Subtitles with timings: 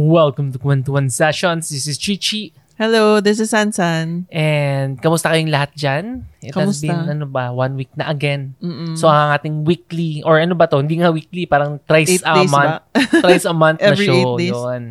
[0.00, 1.68] Welcome to Kwentuhan Sessions.
[1.68, 2.56] This is Chichi.
[2.80, 4.24] Hello, this is Sansan.
[4.32, 6.24] And kamusta kayong lahat dyan?
[6.40, 6.88] It has Kamusta?
[6.88, 8.56] been, ano ba, one week na again.
[8.64, 8.96] Mm-mm.
[8.96, 10.80] So, ang ating weekly, or ano ba to?
[10.80, 12.80] Hindi nga weekly, parang thrice Eight a days month.
[13.20, 14.16] thrice a month na Every show.
[14.16, 14.56] eight days.
[14.56, 14.82] Yun.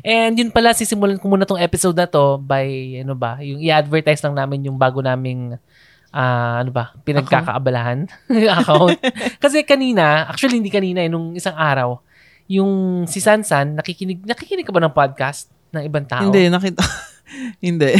[0.00, 2.64] And yun pala, sisimulan ko muna tong episode na to by,
[3.04, 5.60] ano ba, yung i-advertise lang namin yung bago naming
[6.08, 8.96] ah ano ba, pinagkakaabalahan account.
[9.44, 12.00] Kasi kanina, actually hindi kanina, eh, nung isang araw,
[12.46, 16.28] yung si Sansan, nakikinig, nakikinig ka ba ng podcast ng ibang tao?
[16.28, 16.84] Hindi, nakita.
[17.64, 17.96] Hindi.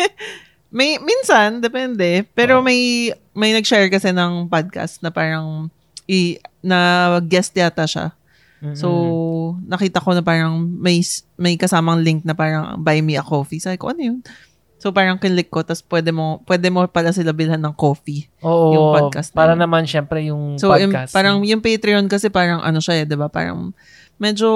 [0.76, 2.28] may, minsan, depende.
[2.36, 2.64] Pero Oh.
[2.64, 5.72] may, may nag-share kasi ng podcast na parang,
[6.06, 8.12] i, na guest yata siya.
[8.60, 8.76] Mm-mm.
[8.76, 8.88] So,
[9.64, 11.00] nakita ko na parang may,
[11.40, 13.58] may kasamang link na parang buy me a coffee.
[13.58, 14.18] Sabi ko, ano yun?
[14.80, 18.32] So, parang kinlik ko, tapos pwede mo, pwede mo pala sila bilhan ng coffee.
[18.40, 19.60] Oo, yung podcast na para yun.
[19.60, 21.12] naman syempre yung So, yung, podcast.
[21.12, 23.28] parang yung Patreon kasi parang ano siya eh, di ba?
[23.28, 23.76] Parang
[24.16, 24.48] medyo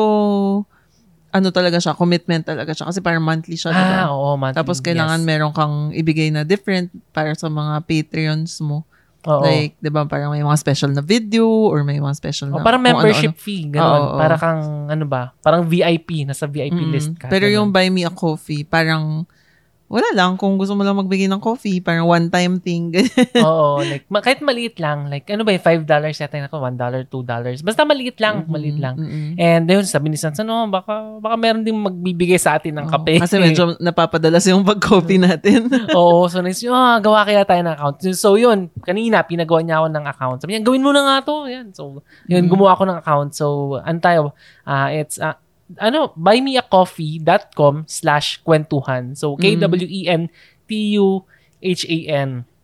[1.28, 2.86] ano talaga siya, commitment talaga siya.
[2.89, 3.97] Kasi parang monthly siya, di ba?
[4.06, 4.55] ah, oo, monthly.
[4.55, 5.27] Tapos kailangan yes.
[5.27, 8.86] meron kang ibigay na different para sa mga Patreons mo.
[9.25, 9.41] Oo.
[9.42, 12.62] Like, di ba, parang may mga special na video or may mga special O, na...
[12.62, 13.83] parang kung membership fee, gano'n.
[13.83, 14.20] Oo, oo.
[14.20, 16.92] Para kang, ano ba, parang VIP, nasa VIP Mm.
[16.92, 17.27] list ka.
[17.27, 17.56] Pero ganun.
[17.56, 19.25] yung buy me a coffee, parang
[19.95, 20.34] wala lang.
[20.34, 22.91] Kung gusto mo lang magbigay ng coffee, parang one-time thing.
[23.47, 27.06] Oo, like, ma- kahit maliit lang, like, ano ba yung $5 yata yun ako, $1,
[27.06, 27.62] $2.
[27.62, 28.98] Basta maliit lang, maliit lang.
[28.98, 29.39] Mm-mm.
[29.39, 33.17] And yun, sabi ni Sansa, no, baka, baka meron din magbibigay sa atin ng kape.
[33.17, 35.70] Oo, Kasi medyo napapadalas yung pag-coffee natin.
[35.95, 37.97] Oo, so nice, ah, gawa kaya tayo ng account.
[38.19, 40.39] So yun, kanina, pinagawa niya ako ng account.
[40.42, 41.47] Sabi niya, gawin mo na nga to.
[41.47, 41.70] Yan.
[41.70, 42.51] So, yun, Mm.
[42.51, 43.31] gumawa ako ng account.
[43.31, 43.47] So,
[43.79, 44.23] ano tayo,
[44.64, 45.39] ah, it's, ah,
[45.78, 49.14] ano, buymeacoffee.com slash kwentuhan.
[49.19, 50.30] So, E K-W-E-N-T-U-H-A-N.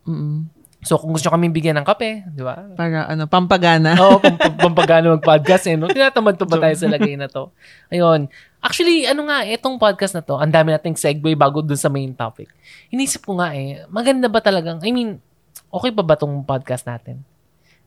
[0.07, 0.37] Mm-mm.
[0.81, 2.65] So, kung gusto kami bigyan ng kape, di ba?
[2.73, 3.93] Para ano, pampagana.
[4.01, 5.85] Oo, pam- pam- pampagano mag-podcast eh, no?
[5.85, 7.53] Tinatamad to ba tayo sa lagay na to?
[7.93, 8.25] Ayun.
[8.57, 12.09] Actually, ano nga, itong podcast na to, ang dami nating segue bago dun sa main
[12.17, 12.49] topic.
[12.89, 15.21] Inisip ko nga eh, maganda ba talagang, I mean,
[15.69, 17.21] okay pa ba tong podcast natin?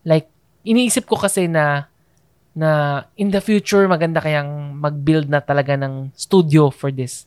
[0.07, 0.31] Like,
[0.63, 1.91] iniisip ko kasi na,
[2.55, 2.71] na
[3.15, 7.27] in the future, maganda kayang mag-build na talaga ng studio for this.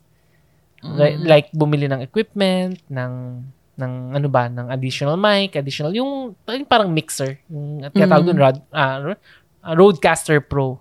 [0.80, 3.44] Like, like bumili ng equipment, ng
[3.78, 8.30] ng ano ba, ng additional mic, additional yung yung parang mixer, yung at tinatawag Mm.
[8.32, 8.58] doon Rod,
[9.04, 9.22] ro-
[9.62, 10.80] ah, Rodecaster Pro.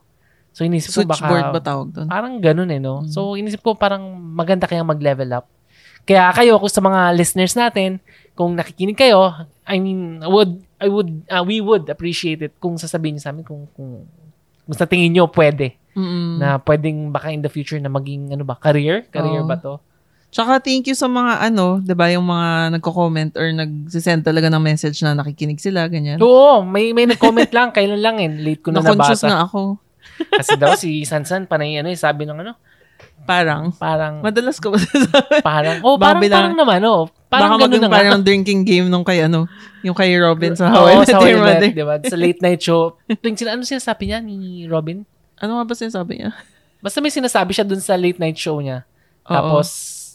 [0.56, 2.06] So inisip ko baka Switchboard ba tawag doon?
[2.08, 3.04] parang ganun eh no.
[3.04, 3.12] Mm.
[3.12, 5.44] So inisip ko parang maganda kayang mag-level up.
[6.06, 7.98] Kaya kayo kung sa mga listeners natin,
[8.32, 9.34] kung nakikinig kayo,
[9.66, 13.34] I mean, I would I would ah, we would appreciate it kung sasabihin niyo sa
[13.34, 14.06] amin kung kung
[14.66, 16.42] kung sa tingin niyo pwede Mm-mm.
[16.42, 19.06] na pwedeng baka in the future na maging ano ba, career?
[19.08, 19.48] Career Oo.
[19.48, 19.78] ba to?
[20.34, 24.60] Tsaka thank you sa mga ano, 'di ba, yung mga nagko-comment or nagsisend talaga ng
[24.60, 26.18] message na nakikinig sila, ganyan.
[26.20, 29.30] Oo, may may nag-comment lang, kailan lang eh, late ko na Na-conscious nabasa.
[29.30, 29.60] na ako.
[30.42, 32.52] Kasi daw si Sansan panay ano, eh, sabi ng ano,
[33.26, 35.42] Parang, parang madalas ko masasabi.
[35.50, 36.30] parang oh, parang, lang.
[36.30, 37.10] parang naman oh.
[37.26, 39.50] Parang Baka ganun na parang drinking game nung kay ano,
[39.82, 41.70] yung kay Robin sa How I Met sa Your Mother.
[41.74, 41.96] Diba?
[42.06, 42.94] Sa late night show.
[43.22, 45.02] Tuwing sila, ano sinasabi niya ni Robin?
[45.42, 46.30] Ano nga ba sinasabi niya?
[46.84, 48.86] Basta may sinasabi siya dun sa late night show niya.
[49.26, 49.34] Oo.
[49.34, 49.66] Tapos,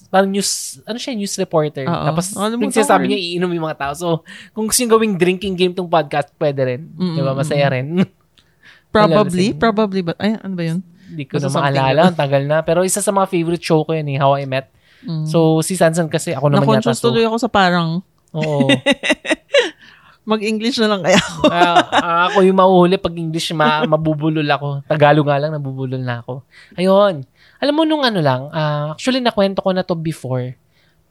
[0.07, 1.83] parang news, ano siya, news reporter.
[1.83, 2.05] Oo.
[2.07, 3.93] Tapos, tuwing sinasabi niya, iinom yung mga tao.
[3.93, 4.07] So,
[4.55, 6.81] kung gusto niyo gawing drinking game tong podcast, pwede rin.
[6.95, 7.35] Mm, Diba?
[7.35, 8.07] Masaya rin.
[8.95, 10.19] Probably, na probably ba?
[10.19, 10.83] Ay, ano ba yun?
[11.11, 12.01] Hindi ko na Basta something maalala.
[12.11, 12.59] Ang tagal na.
[12.59, 14.67] Pero isa sa mga favorite show ko yun eh, How I Met.
[15.05, 15.25] Mm.
[15.25, 16.93] So, si Sansan kasi ako naman yata.
[16.93, 18.67] Na-conscious So, tuloy ako sa parang oo.
[20.31, 21.41] mag-English na lang kaya ako.
[21.49, 24.85] Ah, ako yung mauhuli pag English, ma- mabubulol ako.
[24.85, 26.45] Tagalog nga lang, nabubulol na ako.
[26.77, 27.25] Ayun.
[27.57, 30.53] Alam mo nung ano lang, ah, actually nakwento ko na to before.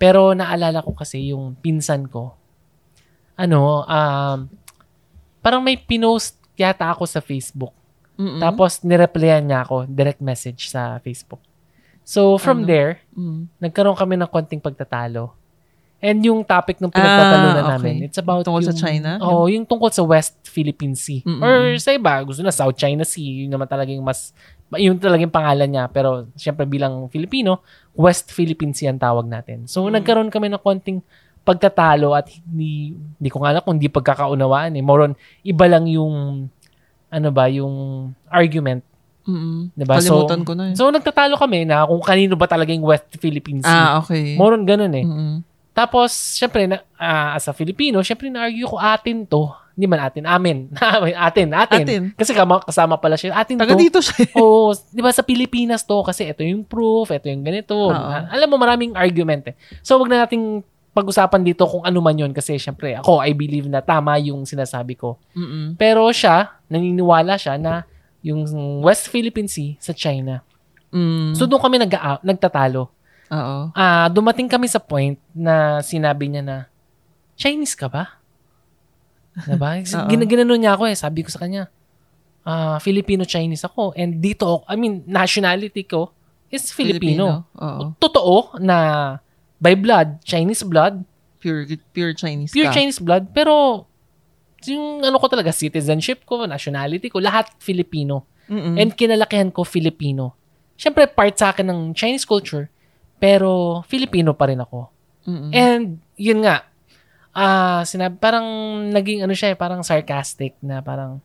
[0.00, 2.32] Pero naalala ko kasi yung pinsan ko.
[3.36, 4.38] Ano, um,
[5.44, 7.74] parang may pinost yata ako sa Facebook.
[8.16, 8.40] Mm-mm.
[8.40, 11.40] Tapos nireplyan niya ako, direct message sa Facebook.
[12.02, 12.68] So from Ano?
[12.68, 13.46] there, Mm.
[13.58, 15.32] nagkaroon kami ng konting pagtatalo.
[16.00, 18.06] And yung topic ng pinagtatalunan Ah, namin, okay.
[18.08, 19.20] it's about Tungkol yung, sa China?
[19.20, 21.20] Oo, yung tungkol sa West Philippine Sea.
[21.20, 21.38] Mm-mm.
[21.38, 23.44] Or sa iba, gusto na South China Sea.
[23.44, 24.32] Yun naman talagang mas,
[24.74, 25.92] yun talagang pangalan niya.
[25.92, 27.60] Pero syempre bilang Filipino,
[27.92, 29.68] West Philippine Sea ang tawag natin.
[29.68, 30.00] So Mm.
[30.00, 31.04] nagkaroon kami ng konting
[31.40, 34.82] pagtatalo at hindi, hindi ko nga alam kung hindi pagkakaunawaan eh.
[34.82, 36.48] More on, iba lang yung,
[37.08, 37.72] ano ba, yung
[38.24, 38.80] argument.
[39.28, 39.72] Mm-mm.
[39.76, 40.00] Diba?
[40.00, 40.74] Kalimutan ko na eh.
[40.76, 43.70] So nagtatalo kami na kung kanino ba talaga yung West Philippine Sea.
[43.70, 44.36] ah, okay.
[44.36, 45.04] More on ganun eh.
[45.04, 45.34] Mm-mm.
[45.70, 49.48] Tapos, syempre, na, ah, as a Filipino, syempre na-argue ko atin to.
[49.78, 50.68] Hindi man atin, amin.
[51.30, 51.84] atin, atin.
[51.86, 52.02] Atin.
[52.12, 53.32] Kasi kama, kasama pala siya.
[53.32, 53.80] Atin Taga to.
[53.80, 54.28] dito siya.
[54.42, 57.72] Oo, di ba sa Pilipinas to kasi ito yung proof, ito yung ganito.
[57.72, 57.94] Oo.
[57.94, 59.56] Ah, alam mo, maraming argument eh.
[59.80, 63.70] So, wag na nating pag-usapan dito kung ano man yun kasi syempre ako, I believe
[63.70, 65.22] na tama yung sinasabi ko.
[65.38, 65.78] Mm-mm.
[65.78, 67.86] Pero siya, naniniwala siya na
[68.20, 68.44] yung
[68.84, 70.44] West Philippine Sea sa China.
[70.92, 71.32] Mm.
[71.38, 72.90] So, doon kami nag nagtatalo.
[73.30, 73.58] Oo.
[73.72, 76.56] Ah, dumating kami sa point na sinabi niya na,
[77.38, 78.20] Chinese ka ba?
[79.46, 79.78] Diba?
[79.80, 80.08] Oo.
[80.10, 80.96] Gina- ginanon niya ako eh.
[80.98, 81.70] Sabi ko sa kanya,
[82.44, 83.94] ah, Filipino-Chinese ako.
[83.94, 86.10] And dito, I mean, nationality ko
[86.50, 87.46] is Filipino.
[87.54, 87.94] Oo.
[87.96, 89.16] Totoo na
[89.62, 91.06] by blood, Chinese blood,
[91.40, 92.76] Pure, pure Chinese pure ka.
[92.76, 93.88] Chinese blood, pero
[94.68, 98.26] yung ano ko talaga, citizenship ko, nationality ko, lahat Filipino.
[98.50, 98.76] Mm-mm.
[98.76, 100.34] And kinalakihan ko Filipino.
[100.74, 102.66] Siyempre, part sa akin ng Chinese culture,
[103.16, 104.90] pero Filipino pa rin ako.
[105.28, 105.50] Mm-mm.
[105.52, 106.66] And, yun nga,
[107.30, 108.44] ah sinabi, parang
[108.90, 111.22] naging ano siya, eh, parang sarcastic na parang,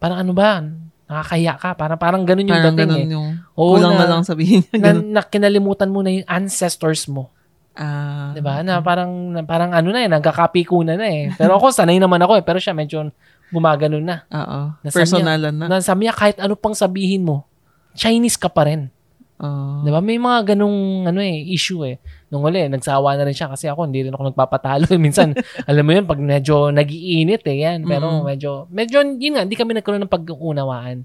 [0.00, 0.64] parang ano ba,
[1.10, 1.70] nakakahiya ka.
[1.74, 3.06] Parang, parang ganun yung Parang dating ganun eh.
[3.10, 4.78] yung Oo, kulang na, na- lang sabihin niya.
[4.78, 7.34] Na, na kinalimutan mo na yung ancestors mo.
[7.80, 8.36] Ah.
[8.36, 8.60] 'Di ba?
[8.60, 11.32] Na parang na, parang ano na eh, nagkakapi ko na eh.
[11.32, 13.08] Pero ako sanay naman ako eh, pero siya medyo
[13.48, 14.16] gumaganon na.
[14.28, 14.76] Oo.
[14.84, 15.64] Personalan na.
[15.64, 17.48] Na sabi niya kahit ano pang sabihin mo,
[17.96, 18.92] Chinese ka pa rin.
[19.40, 19.80] Oo.
[19.80, 20.04] 'Di ba?
[20.04, 21.96] May mga ganung ano eh, issue eh.
[22.28, 24.84] Nung uli, nagsawa na rin siya kasi ako hindi rin ako nagpapatalo.
[25.00, 25.32] Minsan,
[25.64, 27.88] alam mo yun, pag medyo nagiinit eh, yan.
[27.88, 28.22] Pero Mm.
[28.28, 31.02] medyo, medyo, yun nga, hindi kami nagkaroon ng pag-unawaan.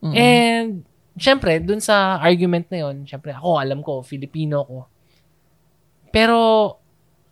[0.00, 0.16] Mm-mm.
[0.16, 0.82] And,
[1.14, 4.78] syempre, dun sa argument na yun, syempre, ako, alam ko, Filipino ko.
[6.10, 6.38] Pero,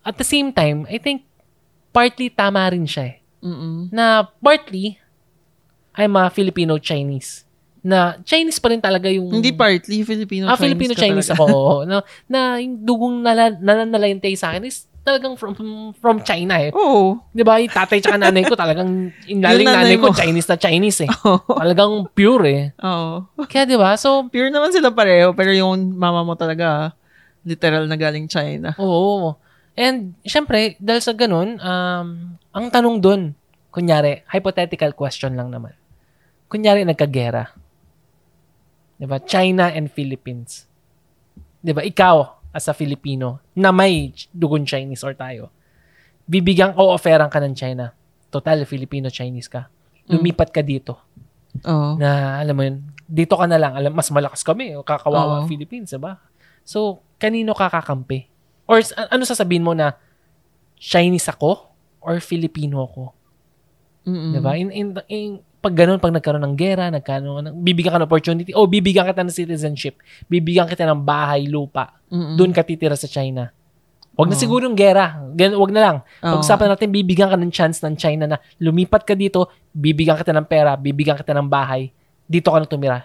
[0.02, 1.26] at the same time, I think,
[1.90, 3.16] partly tama rin siya eh.
[3.42, 3.90] Mm-mm.
[3.90, 4.98] Na, partly,
[5.94, 7.46] I'm a Filipino-Chinese.
[7.82, 9.30] Na, Chinese pa rin talaga yung...
[9.30, 11.44] Hindi partly Filipino Ah, Chinese Filipino-Chinese ako.
[11.46, 11.74] oo.
[11.86, 15.56] na, na yung dugong nala, nananalayantay sa akin is talagang from
[15.96, 16.68] from China eh.
[16.76, 17.16] Oo.
[17.32, 17.56] 'Di ba?
[17.56, 20.12] Yung tatay tsaka nanay ko talagang inaling Yung nanay nanay ko.
[20.12, 21.10] Chinese na Chinese eh.
[21.24, 21.48] Oo.
[21.56, 22.64] Talagang pure eh.
[22.84, 23.24] Oo.
[23.48, 23.96] Kaya 'di ba?
[23.96, 26.92] So, Pure naman sila pareho, pero yung mama mo talaga,
[27.48, 28.76] literal na galing China.
[28.76, 29.32] oo.
[29.78, 32.06] And syempre, dahil sa ganun, um,
[32.52, 33.22] ang tanong doon,
[33.70, 35.72] kunyari, hypothetical question lang naman.
[36.50, 37.54] Kunyari, nagkagera.
[38.98, 39.22] 'Di ba?
[39.22, 40.66] China and Philippines.
[41.62, 41.86] 'Di ba?
[41.86, 42.16] Ikaw,
[42.50, 45.54] as a Filipino, na may dugon Chinese or tayo,
[46.26, 47.94] bibigyan ko offeran ka ng China.
[48.28, 49.72] Total, Filipino-Chinese ka.
[50.10, 51.00] Lumipat ka dito.
[51.64, 51.96] Oo.
[51.96, 53.72] Na, alam mo yun, dito ka na lang.
[53.72, 54.76] Alam, mas malakas kami.
[54.76, 55.36] O kakawawa Oo.
[55.40, 56.20] ang Philippines, diba?
[56.68, 58.28] So, kanino ka kakampi?
[58.68, 59.96] Or ano sasabihin mo na
[60.76, 61.64] Chinese ako
[62.04, 63.16] or Filipino ako?
[64.04, 64.36] Mm-mm.
[64.36, 64.52] Diba?
[64.60, 68.68] In, in, in, pag ganun, pag nagkaroon ng gera, nagkaroon bibigyan ka ng opportunity, o
[68.68, 69.96] bibigyan kita ng citizenship,
[70.28, 72.36] bibigyan kita ng bahay, lupa, Mm-mm.
[72.36, 73.48] doon ka titira sa China.
[74.12, 74.42] Wag na Oo.
[74.44, 75.24] siguro yung gera.
[75.32, 75.96] Gan, wag na lang.
[76.20, 76.36] Oo.
[76.36, 80.44] Pag-usapan natin, bibigyan ka ng chance ng China na lumipat ka dito, bibigyan kita ng
[80.44, 81.88] pera, bibigyan kita ng bahay,
[82.28, 82.98] dito ka na tumira.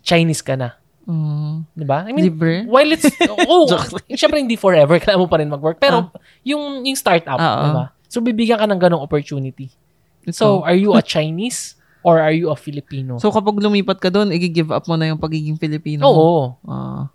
[0.00, 0.78] Chinese ka na.
[1.06, 1.62] Oo.
[1.70, 2.02] Di ba?
[2.02, 2.66] I mean, Libre?
[2.66, 3.06] while it's,
[3.50, 3.70] oh,
[4.10, 5.78] syempre hindi forever, kailangan mo pa rin mag-work.
[5.78, 6.10] Pero,
[6.42, 7.62] yung, yung startup, Oo.
[7.62, 7.84] di ba?
[8.10, 9.70] So, bibigyan ka ng ganong opportunity.
[10.34, 10.66] So, Ito.
[10.66, 13.18] are you a Chinese or are you a Filipino?
[13.18, 16.06] so kapag lumipat ka doon, i-give up mo na yung pagiging Filipino.
[16.06, 16.58] Oo.
[16.66, 17.10] Ah.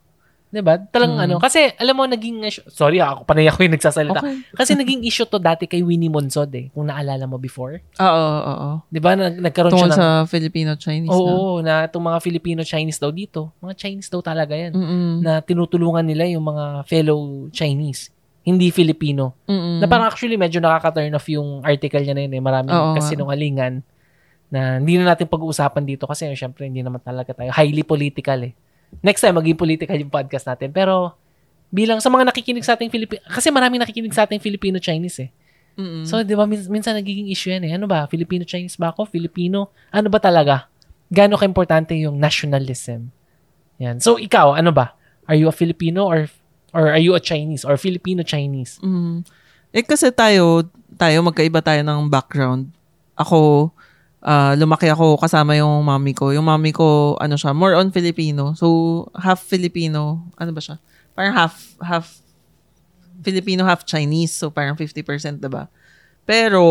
[0.51, 0.75] 'Di ba?
[0.77, 1.25] Talagang Mm.
[1.25, 4.19] ano, kasi alam mo naging sorry ah, ako panay ako yung nagsasalita.
[4.19, 4.35] okay.
[4.51, 7.79] Kasi naging issue to dati kay Winnie Monzod eh, kung naalala mo before.
[7.95, 8.71] Oo, oo, oo.
[8.91, 9.15] 'Di ba?
[9.15, 13.73] Nag, nagkaroon Tungkol siya ng sa Filipino-Chinese Oo, na itong mga Filipino-Chinese daw dito, mga
[13.79, 14.75] Chinese daw talaga yan.
[14.75, 14.79] na.
[14.83, 15.11] Mm-mm.
[15.23, 18.11] Na tinutulungan nila yung mga fellow Chinese,
[18.43, 19.39] hindi Filipino.
[19.47, 19.79] Mm-mm.
[19.79, 22.43] Na parang actually medyo nakaka-turn off yung article niya na yun eh.
[22.43, 22.99] Maraming Oo nga.
[22.99, 23.87] kasinungalingan
[24.51, 28.51] na hindi na natin pag-uusapan dito kasi syempre hindi naman talaga tayo highly political eh.
[28.99, 30.75] Next time maging political yung podcast natin.
[30.75, 31.15] Pero
[31.71, 35.31] bilang sa mga nakikinig sa ating Filipino, kasi maraming nakikinig sa ating Filipino-Chinese eh.
[35.79, 36.03] Mm-mm.
[36.03, 37.71] So, di ba, min- minsan nagiging issue yan eh.
[37.79, 38.03] Ano ba?
[38.11, 39.07] Filipino-Chinese ba ako?
[39.07, 39.71] Filipino?
[39.87, 40.67] Ano ba talaga?
[41.07, 43.07] Gaano ka-importante yung nationalism?
[43.79, 44.03] Yan.
[44.03, 44.99] So, ikaw, ano ba?
[45.31, 46.27] Are you a Filipino or
[46.75, 48.79] or are you a Chinese or Filipino-Chinese?
[48.83, 49.23] Mm.
[49.71, 50.67] Eh kasi tayo,
[50.99, 52.71] tayo magkaiba tayo ng background.
[53.15, 53.71] Ako,
[54.21, 56.29] ah, lumaki ako kasama yung mami ko.
[56.31, 58.53] Yung mami ko, ano siya, more on Filipino.
[58.53, 60.25] So, half Filipino.
[60.37, 60.77] Ano ba siya?
[61.13, 62.21] Parang half, half
[63.21, 64.33] Filipino, half Chinese.
[64.33, 65.69] So, parang 50%, diba?
[66.25, 66.63] Pero,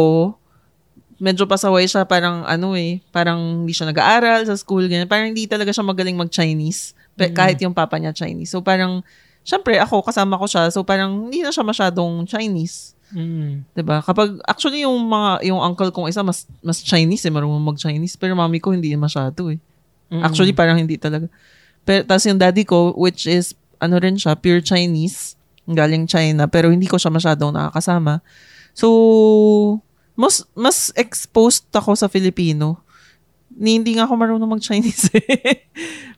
[1.20, 2.06] medyo pasaway siya.
[2.06, 5.10] Parang, ano eh, parang hindi siya nag-aaral sa school, ganyan.
[5.10, 6.94] Parang hindi talaga siya magaling mag-Chinese.
[7.14, 7.36] Pe- Mm.
[7.36, 8.50] Kahit yung papa niya Chinese.
[8.50, 9.02] So, parang,
[9.50, 10.70] syempre, ako, kasama ko siya.
[10.70, 12.94] So, parang, hindi na siya masyadong Chinese.
[13.10, 13.66] Mm.
[13.74, 13.98] 'Di ba?
[14.02, 18.38] Kapag actually yung mga yung uncle kong isa mas mas Chinese eh, marunong mag-Chinese, pero
[18.38, 19.58] mami ko hindi masyado eh.
[20.10, 20.22] Mm.
[20.22, 21.26] Actually parang hindi talaga.
[21.82, 25.34] Pero tas yung daddy ko which is ano rin siya, pure Chinese,
[25.66, 28.22] galing China, pero hindi ko siya masyadong nakakasama.
[28.78, 29.82] So
[30.14, 32.78] mas mas exposed ako sa Filipino.
[33.60, 35.68] Ni, hindi nga ako marunong mag-Chinese eh.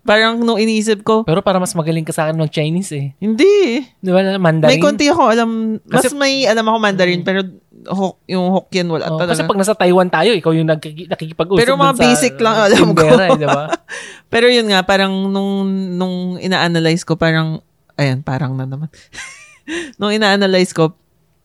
[0.01, 3.07] parang nung iniisip ko, Pero para mas magaling ka sa akin mag-Chinese eh.
[3.19, 3.83] hindi eh.
[3.99, 4.23] Di ba?
[4.23, 4.71] na Mandarin?
[4.71, 5.51] May konti ako alam,
[5.83, 7.43] mas Kasi- may alam ako Mandarin, pero
[7.83, 9.35] Hok, yung Hokkien wala Oh, talaga.
[9.35, 12.95] kasi pag nasa Taiwan tayo, ikaw yung nagkiki- nakikipag-usap Pero mga sa, basic lang alam
[12.95, 13.11] ko.
[13.11, 13.67] eh, di ba?
[14.33, 17.59] Pero yun nga, parang nung, nung ina-analyze ko, parang,
[17.97, 18.87] ayan, parang na naman.
[19.99, 20.95] nung ina-analyze ko,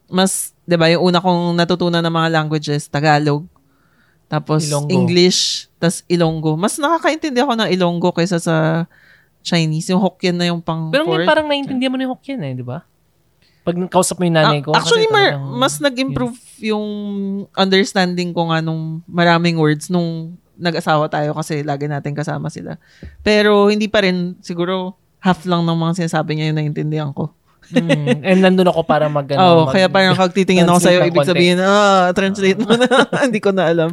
[0.07, 3.41] mas, di ba, yung una kong natutunan ng mga languages, Tagalog,
[4.27, 4.91] tapos Ilonggo.
[4.91, 6.59] English, tapos Ilonggo.
[6.59, 8.85] Mas nakakaintindi ako ng Ilonggo kaysa sa
[9.39, 9.87] Chinese.
[9.95, 12.65] Yung Hokkien na yung pang Pero ngayon parang naiintindihan mo na yung Hokkien eh, di
[12.67, 12.83] ba?
[13.63, 14.75] Pag kausap mo yung nanay ko.
[14.75, 16.85] Ah, actually, kasi mar- mas nag-improve yung
[17.55, 22.75] understanding ko nga nung maraming words nung nag-asawa tayo kasi lagi natin kasama sila.
[23.23, 27.31] Pero hindi pa rin, siguro half lang ng mga sinasabi niya yung naintindihan ko.
[27.67, 31.19] Mm, and nandun ako para mag, ano, mag- kaya parang kag titingin ako sa'yo, ibig
[31.19, 31.31] konti.
[31.35, 32.87] sabihin, ah, translate mo na.
[33.27, 33.89] hindi ko na alam.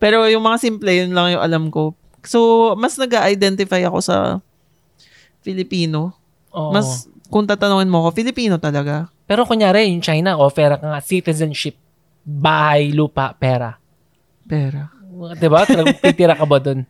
[0.00, 1.92] Pero yung mga simple, yun lang yung alam ko.
[2.24, 4.16] So, mas nag-identify ako sa
[5.44, 6.16] Filipino.
[6.56, 6.72] Oo.
[6.72, 9.12] Mas, kung tatanungin mo ako, Filipino talaga.
[9.28, 11.76] Pero kunyari, yung China, offer ka nga citizenship,
[12.24, 13.76] bahay, lupa, pera.
[14.48, 14.88] Pera.
[15.36, 15.68] Diba?
[15.68, 16.88] Talagang titira ka ba dun?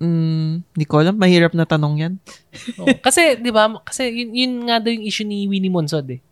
[0.00, 1.14] Mm, hindi ko alam.
[1.14, 2.12] Mahirap na tanong yan.
[2.80, 2.88] Oo.
[3.04, 6.24] Kasi, di ba, kasi yun, yun nga daw yung issue ni Winnie Monsod eh.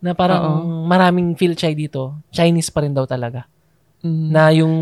[0.00, 3.44] Na parang maraming Philchay dito, Chinese pa rin daw talaga.
[4.00, 4.28] Mm.
[4.32, 4.74] Na yung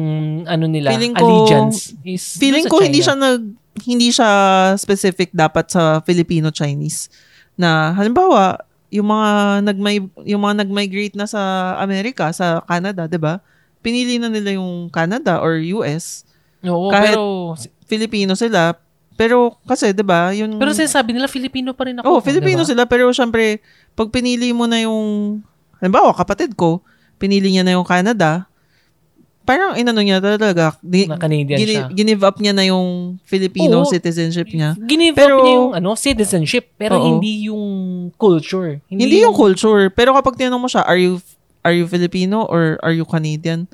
[0.46, 3.06] ano nila, Feeling ko- allegiance is Feeling ko hindi China.
[3.10, 3.42] siya nag
[3.78, 4.30] hindi siya
[4.74, 7.10] specific dapat sa Filipino Chinese
[7.54, 8.58] na halimbawa
[8.90, 9.30] yung mga
[9.66, 11.38] nagmay yung mga nag-migrate na sa
[11.78, 13.42] Amerika, sa Canada, 'di ba?
[13.78, 16.22] Pinili na nila yung Canada or US.
[16.62, 17.54] Oo, kahit- pero
[17.88, 18.76] Filipino sila,
[19.16, 22.06] pero kasi 'di ba, yung pero sinasabi nila Filipino pa rin ako.
[22.06, 22.70] Oh, Filipino diba?
[22.70, 23.64] sila pero syempre
[23.96, 25.40] pag pinili mo na yung
[25.80, 26.84] halimbawa kapatid ko,
[27.16, 28.46] pinili niya na yung Canada,
[29.42, 31.88] parang inano niya talaga, di, Na Canadian gini- siya.
[31.88, 33.88] ginive up niya na yung Filipino Oo.
[33.88, 34.76] citizenship niya.
[34.76, 37.16] Ginive Pero- up niya yung ano, citizenship, pero Oo.
[37.16, 37.64] hindi yung
[38.20, 38.84] culture.
[38.92, 41.16] Hindi, yung culture, pero kapag tinanong mo siya, are you
[41.64, 43.64] are you Filipino or are you Canadian?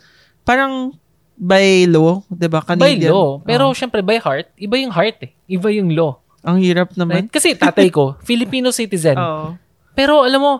[0.46, 0.94] Parang
[1.36, 2.60] by law, 'di ba?
[2.60, 3.10] by Canadian.
[3.10, 3.30] law.
[3.40, 3.76] Pero Oo.
[3.76, 5.30] syempre by heart, iba yung heart eh.
[5.46, 6.22] Iba yung law.
[6.40, 7.00] ang hirap Right?
[7.00, 7.22] naman.
[7.26, 9.16] Kasi tatay ko, Filipino citizen.
[9.16, 9.56] Oo.
[9.92, 10.52] Pero alam mo,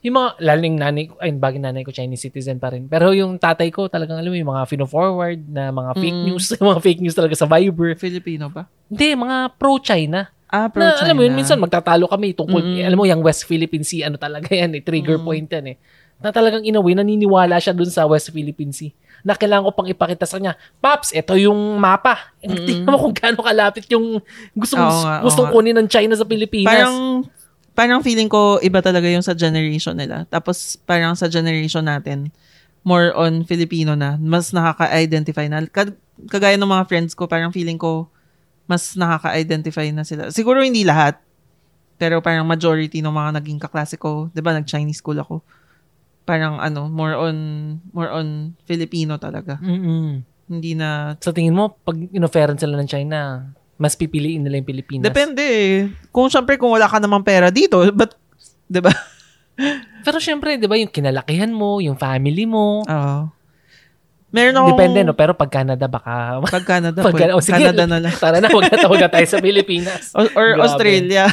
[0.00, 2.86] yung mga, laling nanay ko, ay bagay nanay ko, Chinese citizen pa rin.
[2.86, 6.26] Pero yung tatay ko, talagang alam mo, yung mga fino-forward na mga fake Mm.
[6.26, 7.94] news, mga fake news talaga sa Viber.
[7.94, 8.66] Filipino ba?
[8.86, 10.26] Hindi, mga pro-China.
[10.48, 13.44] Ah, pro Na, alam mo yun, minsan magtatalo kami tungkol, eh, alam mo, yung West
[13.44, 15.76] Philippine Sea, ano talaga yan, eh, trigger point yan eh.
[16.18, 18.90] Na talagang in a way, naniniwala siya dun sa West Philippine Sea.
[19.20, 22.32] Na kailangan ko pang ipakita sa kanya, Paps, ito yung mapa.
[22.38, 24.22] Eh, Tingnan mo kung gaano kalapit yung
[24.52, 25.54] gustong, Oo nga, oo gustong nga.
[25.54, 26.68] kunin ng China sa Pilipinas.
[26.68, 26.96] Parang
[27.72, 30.26] parang feeling ko iba talaga yung sa generation nila.
[30.26, 32.30] Tapos parang sa generation natin,
[32.82, 34.14] more on Filipino na.
[34.16, 35.62] Mas nakaka-identify na.
[35.64, 35.94] Kag-
[36.26, 38.10] Kagaya ng mga friends ko, parang feeling ko
[38.66, 40.28] mas nakaka-identify na sila.
[40.28, 41.16] Siguro hindi lahat.
[41.96, 45.42] Pero parang majority ng mga naging kaklase ko, 'di ba, nag-Chinese school ako.
[46.28, 47.36] Parang ano, more on
[47.96, 49.56] more on Filipino talaga.
[49.64, 50.20] Mm-mm.
[50.48, 53.48] Hindi na Sa tingin mo, pag inoferan sila ng China,
[53.80, 55.08] mas pipiliin nila yung Pilipinas.
[55.08, 55.88] Depende eh.
[56.12, 58.12] Kung syempre kung wala ka namang pera dito, but
[58.68, 58.92] 'di ba?
[60.04, 63.34] Pero syempre, di ba, yung kinalakihan mo, yung family mo, Oo.
[64.28, 64.76] Meron akong...
[64.76, 65.16] depende, no?
[65.16, 66.36] Pero pag Canada, baka...
[66.44, 67.32] Pag Canada, pag, pwede.
[67.32, 68.12] oh, sige, Canada na lang.
[68.12, 70.12] Tara na, huwag na huwag na tayo sa Pilipinas.
[70.38, 70.64] Or Grabe.
[70.68, 71.32] Australia.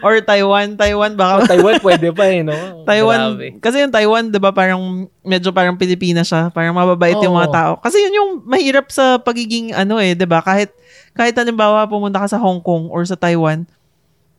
[0.00, 0.74] Or Taiwan.
[0.74, 1.50] Taiwan, Oh, baka...
[1.50, 2.54] Taiwan, pwede pa eh, no?
[2.84, 3.46] Taiwan, Grabe.
[3.58, 4.80] kasi yung Taiwan, di ba, parang
[5.20, 6.48] medyo parang Pilipinas siya.
[6.50, 7.72] Parang mababait yung mga tao.
[7.78, 10.40] Kasi yun yung mahirap sa pagiging ano eh, di ba?
[10.40, 10.70] Kahit,
[11.12, 13.64] kahit halimbawa pumunta ka sa Hong Kong or sa Taiwan,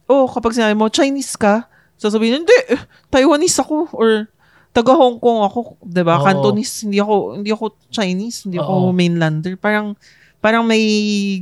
[0.05, 3.91] oh, kapag sinabi mo, Chinese ka, sasabihin, hindi, eh, Taiwanese ako.
[3.91, 4.29] Or,
[4.71, 6.21] taga Hong Kong ako, 'di ba?
[6.21, 8.93] Cantonese, hindi ako hindi ako Chinese, hindi ako Oo.
[8.93, 9.57] mainlander.
[9.57, 9.97] Parang
[10.37, 10.85] parang may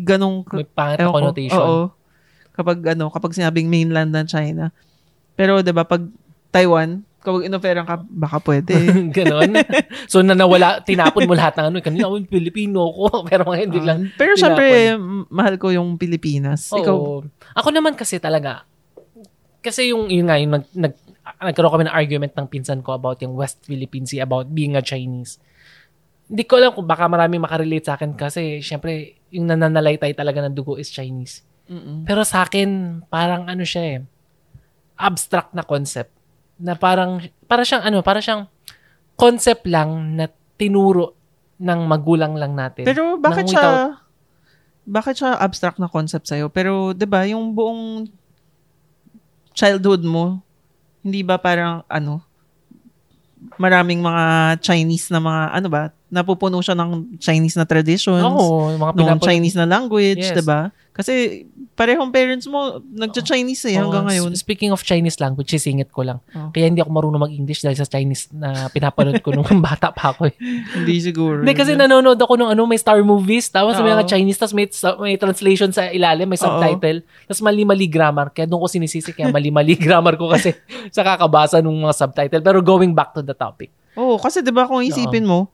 [0.08, 1.18] ganong May pangit na ewan ko.
[1.20, 1.60] connotation.
[1.60, 1.82] Oo.
[2.56, 4.72] Kapag ano, kapag sinabing mainland ng China.
[5.36, 6.08] Pero 'di ba pag
[6.56, 8.78] Taiwan, kapag inoferan ka, baka pwede.
[9.18, 9.52] Ganon.
[10.06, 11.78] so, na nawala, tinapon mo lahat ng ano.
[11.82, 13.26] Kanina, ako, Pilipino ko.
[13.26, 14.00] Pero ngayon, hindi lang.
[14.08, 14.42] Ah, pero tinapon.
[14.46, 14.68] syempre,
[15.34, 16.70] mahal ko yung Pilipinas.
[16.70, 17.26] Ikaw, Oo.
[17.58, 18.64] Ako naman kasi talaga,
[19.66, 20.94] kasi yung, yun nga, yung nag, nag,
[21.42, 24.84] nagkaroon kami ng argument ng pinsan ko about yung West Philippine Sea, about being a
[24.86, 25.42] Chinese.
[26.30, 30.54] Hindi ko alam kung baka marami makarelate sa akin kasi syempre yung nananalaytay talaga ng
[30.54, 31.42] dugo is Chinese.
[31.66, 32.06] Mm-mm.
[32.06, 34.00] Pero sa akin, parang ano siya eh,
[34.96, 36.14] abstract na concept.
[36.62, 37.20] Na parang,
[37.50, 38.48] para siyang ano, para siyang
[39.16, 41.16] concept lang na tinuro
[41.60, 42.84] ng magulang lang natin.
[42.84, 43.96] Pero bakit siya
[44.86, 46.52] bakit siya abstract na concept sa'yo?
[46.52, 48.06] Pero 'di ba yung buong
[49.56, 50.44] childhood mo,
[51.02, 52.22] hindi ba parang ano,
[53.58, 55.82] maraming mga Chinese na mga ano ba,
[56.16, 60.32] napupuno siya ng Chinese na traditions, Oo, yung mga ng Chinese na language, Yes.
[60.32, 60.72] 'di ba?
[60.96, 61.44] Kasi
[61.76, 64.32] parehong parents mo nagcha-Chinese eh hanggang Oo, ngayon.
[64.32, 66.24] Speaking of Chinese language, sisingit ko lang.
[66.32, 66.56] Oh.
[66.56, 70.32] Kaya hindi ako marunong mag-English dahil sa Chinese na pinapanood ko nung bata pa ako.
[70.32, 70.36] Eh.
[70.72, 71.44] Hindi siguro.
[71.44, 74.00] Hindi kasi nanonood ako ng ano, may Star Movies, tapos may Oo.
[74.00, 74.72] mga Chinese, tapos may,
[75.04, 78.32] may translation sa ilalim, may subtitle, tapos mali-mali grammar.
[78.32, 80.56] Kaya doon ko sinisisi, kaya mali-mali grammar ko kasi
[80.96, 82.40] sa kakabasa ng mga subtitle.
[82.40, 83.68] Pero going back to the topic.
[84.00, 85.52] Oo, kasi 'di ba kung isipin mo,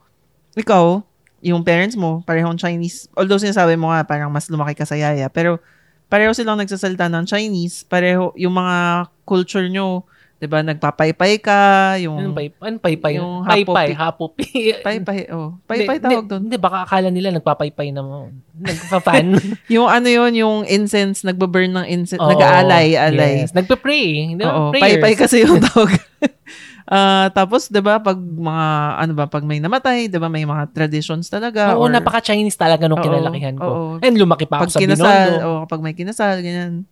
[0.54, 1.00] ikaw,
[1.42, 3.10] yung parents mo, parehong Chinese.
[3.18, 5.58] Although sinasabi mo nga parang mas lumaki ka sa yaya, pero
[6.06, 10.04] pareho silang nagsasalita ng Chinese, pareho yung mga culture nyo,
[10.38, 11.62] 'di ba, nagpapaypay ka,
[12.02, 13.14] yung Anong pay, anong paypay?
[13.22, 14.50] yung Paypay, hapopi.
[14.82, 15.54] paypay, oh.
[15.70, 16.50] Paypay tawag doon.
[16.50, 18.34] Hindi, baka akala nila nagpapaypay na mo.
[18.58, 19.38] Nagpa-fan.
[19.74, 23.46] Yung ano yun, yung incense, nagbaburn ng incense, Oo, nag-aalay, alay.
[23.46, 23.54] Yes.
[23.54, 24.34] Nagpe-pray.
[24.34, 24.70] Hindi ba?
[24.70, 25.98] Paypay kasi yung tawag.
[26.92, 28.66] Ah, tapos 'di ba pag mga
[29.00, 32.92] ano ba pag may namatay, 'di ba may mga traditions talaga Oo, or napaka-Chinese talaga
[32.92, 33.72] nung Oo, kinalakihan ko.
[33.72, 34.04] oo.
[34.04, 35.48] And lumaki pa ako pag sa kinasal, Binondo.
[35.48, 36.84] o kapag may kinasal, ganyan.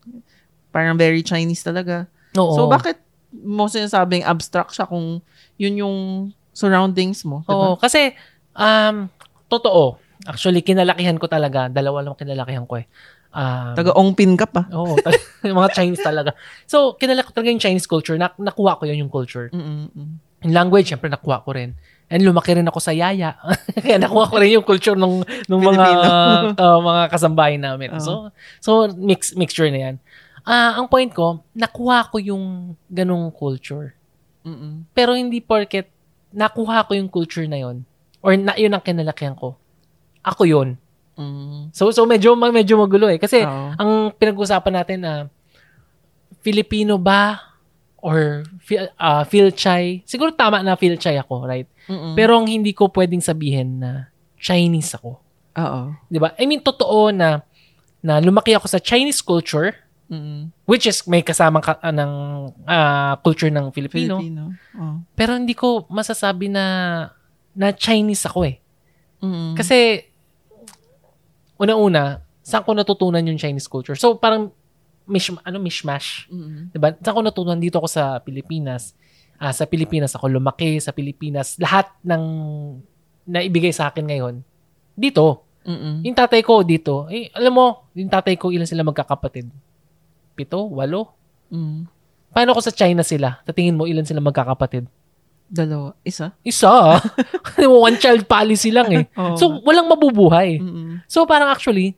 [0.72, 2.08] Parang very Chinese talaga.
[2.39, 2.56] Oo.
[2.56, 2.96] So, bakit
[3.36, 5.20] mo sinasabing abstract siya kung
[5.60, 5.98] yun yung
[6.56, 7.44] surroundings mo?
[7.44, 7.84] Oo, Diba?
[7.84, 8.15] kasi,
[8.56, 9.12] um,
[9.51, 10.00] totoo.
[10.32, 11.68] Actually, kinalakihan ko talaga.
[11.68, 12.88] Dalawa lang kinalakihan ko eh.
[13.29, 14.65] Um, Taga-ongpin ka pa.
[14.74, 14.98] Oo,
[15.48, 16.33] yung mga Chinese talaga.
[16.65, 18.17] So, kinalaki ko talaga yung Chinese culture.
[18.17, 19.53] Na, nakuha ko yun yung culture.
[19.53, 20.17] Mm-mm.
[20.48, 21.77] Yung language, syempre nakuha ko rin.
[22.09, 23.38] And lumaki rin ako sa yaya.
[23.86, 25.86] Kaya nakuha ko rin yung culture ng, ng mga
[26.57, 27.93] uh, mga kasambahay namin.
[27.93, 28.01] Oo.
[28.01, 28.12] So,
[28.57, 29.95] so mix, mixture na yan.
[30.41, 33.93] Ah, ang point ko, nakuha ko yung ganong culture.
[34.41, 34.89] Mm-mm.
[34.98, 35.93] Pero hindi porket
[36.33, 37.86] nakuha ko yung culture na yon
[38.21, 39.57] or na, yun ang kinalakihan ko.
[40.25, 40.77] Ako yun.
[41.20, 41.76] Mm.
[41.76, 43.76] So so medyo medyo magulo eh kasi Oo.
[43.76, 45.14] ang pinag-usapan natin na
[46.40, 47.44] Filipino ba
[48.00, 48.48] or
[48.96, 50.08] uh, Philchay.
[50.08, 51.68] Siguro tama na Philchay ako, right?
[51.92, 52.16] Mm-mm.
[52.16, 54.08] Pero ang hindi ko pwedeng sabihin na
[54.40, 55.20] Chinese ako.
[55.60, 55.82] Oo.
[56.08, 56.32] 'Di ba?
[56.40, 57.44] I mean totoo na
[58.00, 59.76] na lumaki ako sa Chinese culture
[60.08, 60.50] Mm-mm.
[60.64, 62.14] which is may kasamang ka, ah, ng
[62.64, 64.24] ah, culture ng Filipino.
[64.24, 64.44] Filipino.
[64.80, 65.04] Oo.
[65.20, 66.66] Pero hindi ko masasabi na
[67.52, 68.58] na Chinese ako eh.
[69.20, 69.60] Mm-mm.
[69.60, 70.08] Kasi
[71.59, 74.00] una-una, saan ko natutunan yung Chinese culture?
[74.00, 74.50] So parang
[75.05, 76.72] mish, ano mishmash, Mm-mm.
[76.72, 76.95] 'di ba?
[76.98, 78.95] Saan ko natutunan dito ako sa Pilipinas?
[79.39, 82.24] Ah, sa Pilipinas ako lumaki, sa Pilipinas lahat ng
[83.29, 84.35] naibigay sa akin ngayon
[84.98, 85.45] dito.
[85.63, 86.01] Mm-mm.
[86.07, 89.48] Yung tatay ko dito, eh alam mo, yung tatay ko ilan sila magkakapatid?
[90.33, 91.13] Pito, walo.
[91.51, 91.85] Mm.
[92.31, 93.43] Paano ko sa China sila?
[93.43, 94.87] Tatingin mo ilan sila magkakapatid?
[95.50, 95.98] Dalawa.
[96.05, 96.38] Isa?
[96.46, 97.01] Isa.
[97.57, 99.05] One child policy lang eh.
[99.18, 99.33] Oo.
[99.33, 100.62] So, walang mabubuhay.
[100.62, 101.01] Mm-mm.
[101.09, 101.98] So, parang actually,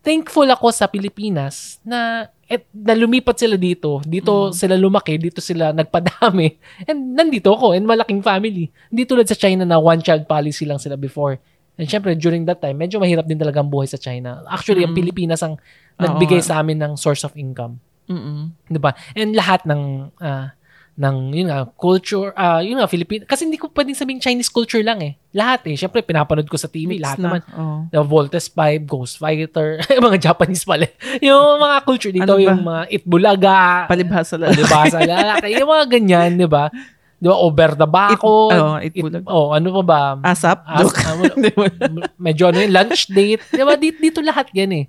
[0.00, 4.04] thankful ako sa Pilipinas na, et, na lumipat sila dito.
[4.04, 6.60] Dito sila lumaki, dito sila nagpadami.
[6.88, 8.68] And nandito ako, and malaking family.
[8.92, 11.40] Hindi tulad sa China na one child policy lang sila before.
[11.80, 14.44] And syempre, during that time, medyo mahirap din talaga ang buhay sa China.
[14.44, 15.00] Actually, ang Mm.
[15.00, 15.56] Pilipinas ang
[15.96, 16.48] nagbigay nga.
[16.52, 17.80] sa amin ng source of income.
[18.04, 18.50] Mm-mm.
[18.66, 18.90] 'di ba?
[19.14, 20.52] And lahat ng ah,
[21.00, 24.84] ng yun nga culture ah yun nga Philippine kasi hindi ko pwedeng sabing Chinese culture
[24.84, 25.16] lang eh.
[25.32, 25.72] Lahat eh.
[25.72, 27.24] Syempre pinapanood ko sa TV Mix lahat na.
[27.24, 27.40] naman.
[27.50, 27.76] Oo.
[27.88, 30.84] The Voltes 5, Ghost Fighter, mga Japanese pala.
[31.18, 32.44] yung mga culture dito, Ano ba?
[32.44, 33.58] yung mga Itbulaga,
[33.88, 34.52] Palibhasa lang.
[34.52, 34.84] di ba?
[34.86, 36.68] Sa lalaki, yung mga ganyan, di ba?
[37.16, 37.36] Di ba?
[37.38, 38.52] Over the Bacon.
[38.52, 39.24] It- oo, Itbulag.
[39.24, 40.00] oh, ano pa ba?
[40.26, 40.58] Asap?
[40.64, 41.00] As- Joke.
[41.00, 41.16] ah,
[42.24, 43.40] medyo ano yun, lunch date.
[43.48, 43.72] Di ba?
[43.74, 44.84] Dito, dito lahat yan eh.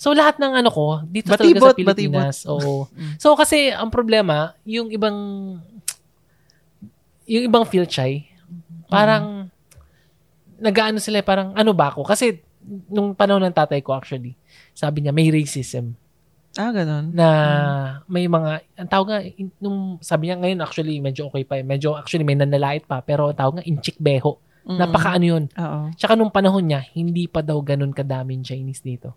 [0.00, 2.36] So, lahat ng ano ko, dito talaga Batibot, sa Pilipinas.
[2.48, 2.88] Oo.
[2.88, 3.20] Mm.
[3.20, 5.12] So, kasi, ang problema, yung ibang,
[7.28, 8.24] yung ibang Philchay,
[8.88, 9.52] parang,
[10.56, 12.08] nag-ano sila, eh, parang, ano ba ako?
[12.08, 12.40] Kasi,
[12.88, 14.40] nung panahon ng tatay ko, actually,
[14.72, 15.92] sabi niya, may racism
[16.56, 17.12] Ah, ganun.
[17.14, 17.28] na
[18.08, 21.64] may mga, ang tawag nga, in- nung sabi niya ngayon, actually, medyo okay pa eh.
[21.64, 23.04] Medyo, actually, may nanalait pa.
[23.04, 24.40] Pero ang tawag nga, inchik beho.
[24.66, 24.80] Mm-mm.
[24.80, 25.44] Napaka ano yun.
[25.46, 25.80] Oo.
[25.94, 29.14] Tsaka nung panahon niya, hindi pa daw ganun kadaming Chinese dito.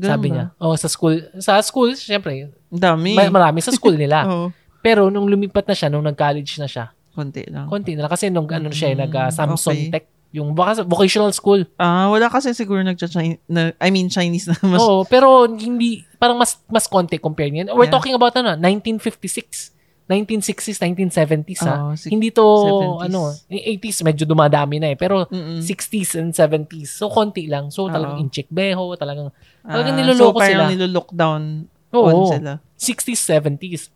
[0.00, 0.34] Ganun sabi ba?
[0.34, 0.46] niya.
[0.56, 3.12] Oh, sa school, sa school, syempre, dami.
[3.12, 4.24] may, marami sa school nila.
[4.26, 4.48] Oo.
[4.80, 7.66] Pero nung lumipat na siya, nung nag-college na siya, Konti lang.
[7.66, 8.10] konti na lang.
[8.10, 9.92] Kasi nung ano siya, Mm, nag ah, Samsung okay.
[9.92, 11.66] Tech, yung voc- vocational school.
[11.74, 16.38] Ah, wala kasi siguro nagcha-Chinese, na, I mean Chinese na mas, Oo, pero hindi, parang
[16.38, 17.68] mas mas konti compare niyan.
[17.68, 17.92] We're Yeah.
[17.92, 19.74] talking about ano, 1956.
[20.10, 21.74] 1960s, 1970s ha.
[21.80, 23.06] Oo, six- Hindi to, 70s.
[23.06, 24.98] ano, yung 80s medyo dumadami na eh.
[24.98, 25.62] Pero Mm-mm.
[25.62, 26.90] 60s and 70s.
[26.90, 27.70] So, konti lang.
[27.70, 28.24] So, talagang Oo.
[28.26, 29.30] inchik beho, talagang,
[29.62, 30.74] Ah, talagang niloloko so, parang sila.
[30.74, 31.42] nilolook down
[31.90, 32.02] Oo.
[32.02, 32.52] on sila.
[32.74, 33.94] 60s, 70s.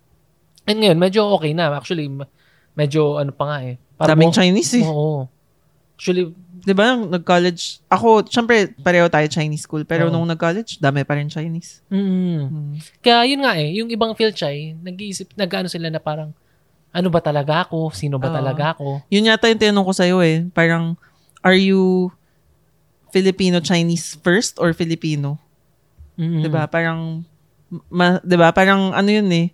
[0.64, 1.74] And ngayon, medyo okay na.
[1.74, 2.06] Actually,
[2.72, 3.74] medyo ano pa nga eh.
[3.96, 4.84] Daming mo- Chinese eh.
[4.84, 5.26] Oo.
[5.94, 6.30] Actually,
[6.64, 10.12] Di ba, nung nag-college, ako, syempre, pareho tayo Chinese school, pero Oo.
[10.12, 11.84] nung nag-college, dami pa rin Chinese.
[11.92, 12.74] mm, Hmm.
[13.04, 16.32] Kaya yun nga eh, yung ibang Philchay, nag-iisip, nag-ano sila na parang,
[16.94, 17.92] ano ba talaga ako?
[17.92, 18.36] Sino ba Oo.
[18.40, 19.04] talaga ako?
[19.12, 20.46] Yun yata yung tinanong ko sa'yo eh.
[20.56, 20.96] Parang,
[21.44, 22.08] are you
[23.12, 25.38] Filipino Chinese first or Filipino?
[26.18, 26.42] Mm-mm.
[26.42, 26.66] 'Di ba?
[26.66, 27.22] Parang
[27.90, 28.50] ma, 'di ba?
[28.50, 29.46] Parang ano 'yun eh.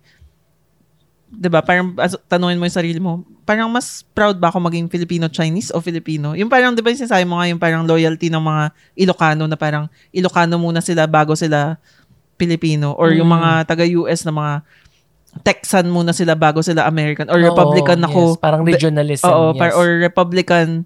[1.31, 1.63] 'Di ba?
[1.63, 5.71] Parang as, tanungin mo 'yung sarili mo, parang mas proud ba ako maging Filipino Chinese
[5.71, 6.35] o Filipino?
[6.35, 8.63] Yung parang 'di ba yung sinasabi mo nga yung parang loyalty ng mga
[8.99, 11.79] Ilocano na parang Ilocano muna sila bago sila
[12.35, 13.35] Filipino or yung Mm.
[13.37, 14.53] mga taga US na mga
[15.47, 18.35] Texan muna sila bago sila American or Oo, Republican ako.
[18.35, 18.41] yes.
[18.43, 19.23] Parang Be- regionalism.
[19.31, 19.59] Oo, yes.
[19.63, 20.83] par- or Republican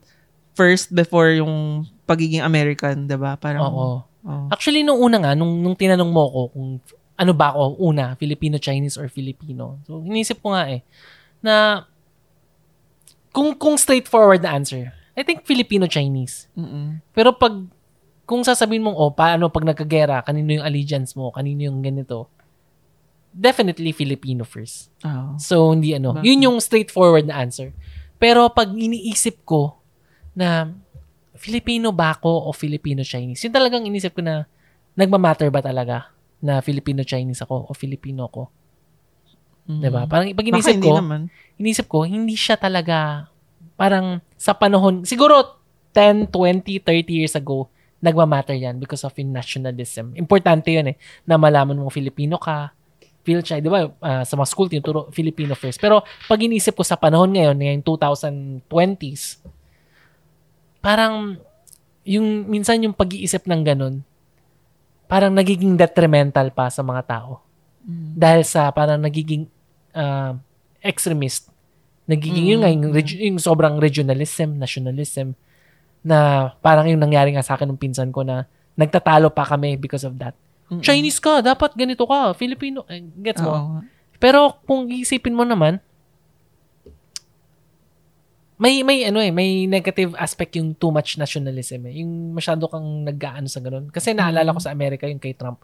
[0.54, 3.34] first before yung pagiging American, 'di ba?
[3.42, 4.06] Parang Oo.
[4.06, 4.46] oo.
[4.54, 6.68] Actually, nung una nga, nung, nung tinanong mo ko kung
[7.16, 9.80] ano ba ako, una, Filipino, Chinese, or Filipino.
[9.88, 10.84] So, inisip ko nga eh,
[11.40, 11.88] na
[13.32, 16.52] kung, kung straightforward na answer, I think Filipino-Chinese.
[16.60, 17.00] Mm-mm.
[17.16, 17.56] Pero pag,
[18.28, 22.28] kung sasabihin mong, oh, paano pag nagkagera, kanino yung allegiance mo, kanino yung ganito,
[23.32, 24.92] definitely Filipino first.
[25.04, 25.40] Oo.
[25.40, 26.20] So, hindi ano.
[26.20, 26.24] Bakit?
[26.28, 27.72] Yun yung straightforward na answer.
[28.20, 29.80] Pero pag iniisip ko
[30.36, 30.72] na
[31.36, 34.48] Filipino ba ako o Filipino-Chinese, yun talagang inisip ko na
[34.96, 36.15] nagmamatter ba talaga
[36.46, 38.54] na Filipino-Chinese ako o Filipino ako.
[39.66, 39.82] Mm.
[39.82, 40.06] 'Di ba?
[40.06, 41.22] Parang pag inisip hindi ko, naman.
[41.58, 43.30] inisip ko, hindi siya talaga
[43.76, 45.60] parang sa panahon, siguro
[45.92, 47.68] 10, 20, 30 years ago,
[48.04, 50.16] nagmamatter yan because of yung nationalism.
[50.16, 52.72] Importante yun eh, na malaman mong Filipino ka,
[53.26, 55.82] Philchay, di ba, ah, sa mga school, tinuturo Filipino first.
[55.82, 59.42] Pero pag inisip ko sa panahon ngayon, ngayong 2020s,
[60.84, 61.40] parang
[62.06, 64.06] yung minsan yung pag-iisip ng ganun,
[65.06, 67.42] parang nagiging detrimental pa sa mga tao.
[67.86, 68.18] Mm.
[68.18, 69.46] Dahil sa parang nagiging
[69.96, 70.36] ah,
[70.84, 71.48] extremist.
[72.06, 72.94] Nagiging yun nga, yung, Mm.
[72.94, 75.34] reg- yung sobrang regionalism, nationalism,
[76.06, 78.46] na parang yung nangyari nga sa akin ng pinsan ko na
[78.78, 80.38] nagtatalo pa kami because of that.
[80.70, 80.84] Mm-mm.
[80.86, 83.54] Chinese ka, dapat ganito ka, Filipino, eh, gets mo?
[83.54, 83.76] Oo.
[84.22, 85.82] Pero kung isipin mo naman,
[88.56, 92.00] may may ano eh, may negative aspect yung too much nationalism eh.
[92.00, 93.92] Yung masyado kang nag-aano sa ganun.
[93.92, 95.60] Kasi naalala ko sa Amerika yung kay Trump.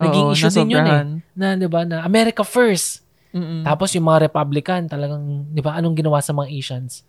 [0.00, 1.02] Naging Oo, issue din yun eh.
[1.36, 3.04] Na 'di ba na America first.
[3.36, 3.62] Mm-mm.
[3.62, 7.04] Tapos yung mga Republican talagang 'di ba anong ginawa sa mga Asians?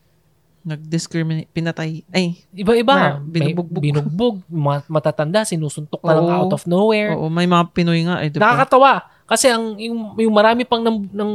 [0.62, 2.06] Nag-discriminate, pinatay.
[2.14, 3.18] Ay, Iba-iba.
[3.26, 6.38] Binugbog, mga matatanda sinusuntok na lang Oo.
[6.46, 7.18] out of nowhere.
[7.18, 8.54] oo, may mga Pinoy nga eh, di ba?
[8.54, 9.10] Nakakatawa.
[9.26, 11.32] Kasi ang yung, yung marami pang nang, nang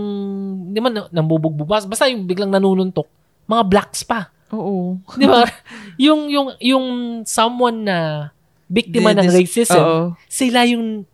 [0.70, 3.08] di man nambubugbubas, basta yung biglang nanununtok,
[3.46, 4.30] mga blacks pa.
[4.54, 4.98] Oo.
[5.18, 5.46] Di ba?
[6.06, 6.86] yung yung yung
[7.26, 8.30] someone na
[8.66, 9.98] biktima ng racism, Oo.
[10.26, 11.06] sila yung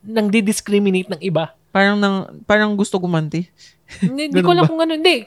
[0.00, 1.52] nang discriminate ng iba.
[1.70, 3.46] Parang nang parang gusto gumanti.
[4.06, 4.94] Hindi, hindi ko alam kung ano.
[4.94, 5.26] Hindi,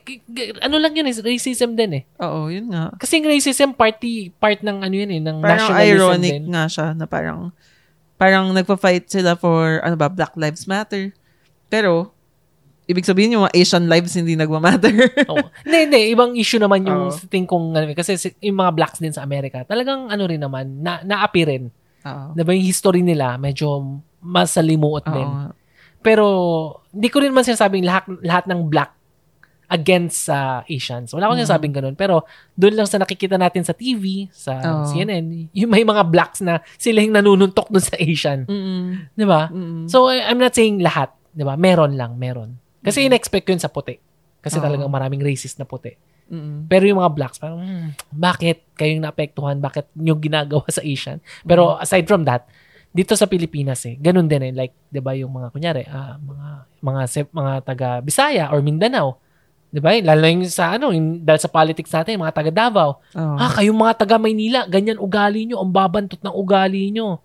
[0.63, 2.03] ano lang yun, eh, racism din eh.
[2.23, 2.95] Oo, yun nga.
[2.95, 6.43] Kasi yung racism party, part ng ano yun eh, ng Parang nationalism ironic din.
[6.47, 7.51] nga siya na parang
[8.15, 11.11] parang nagpa-fight sila for ano ba, Black Lives Matter.
[11.67, 12.15] Pero
[12.83, 14.91] ibig sabihin yung mga Asian lives hindi nagmamatter.
[15.31, 15.47] Oo.
[15.61, 16.01] Hindi, hindi.
[16.11, 17.17] Ibang issue naman yung Oo.
[17.27, 20.79] thing kung ano, kasi si- yung mga blacks din sa Amerika, talagang ano rin naman,
[20.79, 21.63] na, naapi rin.
[22.35, 23.79] Diba yung history nila, medyo
[24.19, 25.23] masalimuot din.
[25.23, 25.51] Oo.
[25.99, 26.25] Pero,
[26.91, 28.91] hindi ko rin man sinasabing lahat, lahat ng black
[29.69, 31.09] against sa Asians.
[31.09, 31.43] Wala akong Mm.
[31.47, 31.95] sinasabing ganun.
[31.95, 34.85] Pero, doon lang sa nakikita natin sa TV, sa Oo.
[34.85, 38.43] CNN, yung may mga blacks na sila yung nanununtok doon sa Asian.
[38.45, 39.15] Mm-mm.
[39.15, 39.47] Di ba?
[39.47, 39.87] Mm-mm.
[39.87, 41.09] So, I'm not saying lahat.
[41.31, 41.55] Di ba?
[41.55, 42.59] Meron lang, meron.
[42.83, 43.05] Kasi Mm.
[43.09, 43.95] in-expect ko yun sa puti.
[44.43, 44.63] Kasi Oo.
[44.63, 45.95] talagang maraming racist na puti.
[46.27, 46.67] Mm-mm.
[46.67, 49.59] Pero yung mga blacks, parang, hmm, bakit kayong naapektuhan?
[49.59, 51.19] Bakit nyo ginagawa sa Asian?
[51.43, 52.47] Pero aside from that,
[52.89, 54.53] dito sa Pilipinas eh, ganun din eh.
[54.53, 56.47] Like, di ba yung mga, kunyari, ah, mga,
[56.79, 57.01] mga,
[57.33, 59.17] mga taga Bisaya or Mindanao,
[59.67, 59.97] di ba?
[59.97, 63.01] Lalo yung sa, ano, yung, dahil sa politics natin, mga taga Davao.
[63.01, 63.35] Oo.
[63.35, 67.17] Ah, kayong mga taga Maynila, ganyan ugali nyo, ang babantot ng ugali nyo.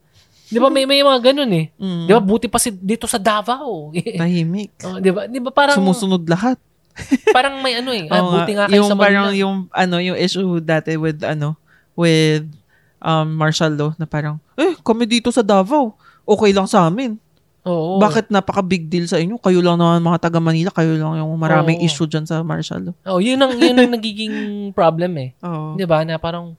[0.52, 0.68] Di ba?
[0.68, 1.68] May, may mga ganun eh.
[1.76, 2.04] Mm.
[2.08, 2.20] Di ba?
[2.20, 3.92] Buti pa si, dito sa Davao.
[3.92, 4.72] Tahimik.
[4.88, 5.28] oh, di ba?
[5.28, 5.52] Di ba?
[5.52, 6.56] Parang, Sumusunod lahat.
[7.36, 8.10] parang may ano eh.
[8.10, 9.38] Ah, Oo buti nga kayo yung sa parang Manila.
[9.38, 11.54] yung ano yung issue dati with ano
[11.94, 12.42] with
[12.98, 15.94] um martial law na parang eh kami dito sa Davao
[16.26, 17.14] okay lang sa amin
[17.62, 18.02] Oo.
[18.02, 21.30] bakit napaka big deal sa inyo kayo lang naman mga taga Manila kayo lang yung
[21.38, 21.86] maraming Oo.
[21.86, 24.34] issue dyan sa martial law Oh, yun ang yun ang nagiging
[24.74, 25.30] problem eh.
[25.46, 26.02] Oo 'Di ba?
[26.02, 26.58] Na parang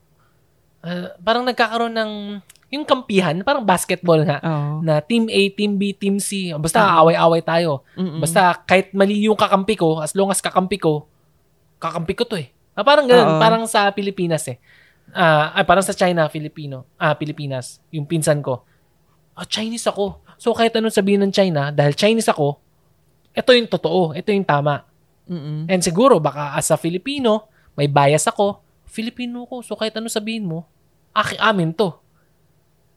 [0.80, 2.12] ah, parang nagkakaroon ng
[2.70, 4.38] yung kampihan, parang basketball nga.
[4.42, 4.86] Oo.
[4.86, 6.54] Na team A, team B, team C.
[6.54, 6.98] Basta Mm.
[7.02, 7.82] away-away tayo.
[7.98, 8.22] Mm-mm.
[8.22, 11.10] Basta kahit mali yung kakampi ko, as long as kakampi ko,
[11.82, 12.54] kakampi ko to eh.
[12.78, 13.42] Ah, parang ganun, Oo.
[13.42, 14.62] parang sa Pilipinas eh.
[15.10, 18.62] Ah, ay, parang sa China, Filipino, ah, Pilipinas, yung pinsan ko.
[19.34, 20.22] Ah, Chinese ako.
[20.38, 22.62] So kahit anong sabihin ng China, dahil Chinese ako,
[23.34, 24.86] ito yung totoo, ito yung tama.
[25.26, 25.66] Mm-mm.
[25.66, 28.62] And siguro, baka as a Filipino, may bias ako.
[28.86, 30.66] Filipino ko, so kahit ano sabihin mo,
[31.12, 31.94] aki amin to.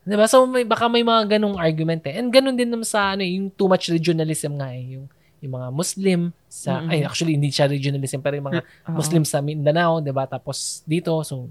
[0.02, 0.26] Diba?
[0.26, 2.18] So, may, baka may mga ganong argument eh.
[2.18, 4.98] And ganun din naman sa, ano, eh, yung too much regionalism nga eh.
[4.98, 5.06] Yung,
[5.38, 6.90] yung mga Muslim sa, Mm-mm.
[6.90, 8.98] ay, actually, hindi siya regionalism, pero yung mga Oo.
[8.98, 10.26] Muslim sa Mindanao, diba?
[10.26, 11.46] Tapos dito, so,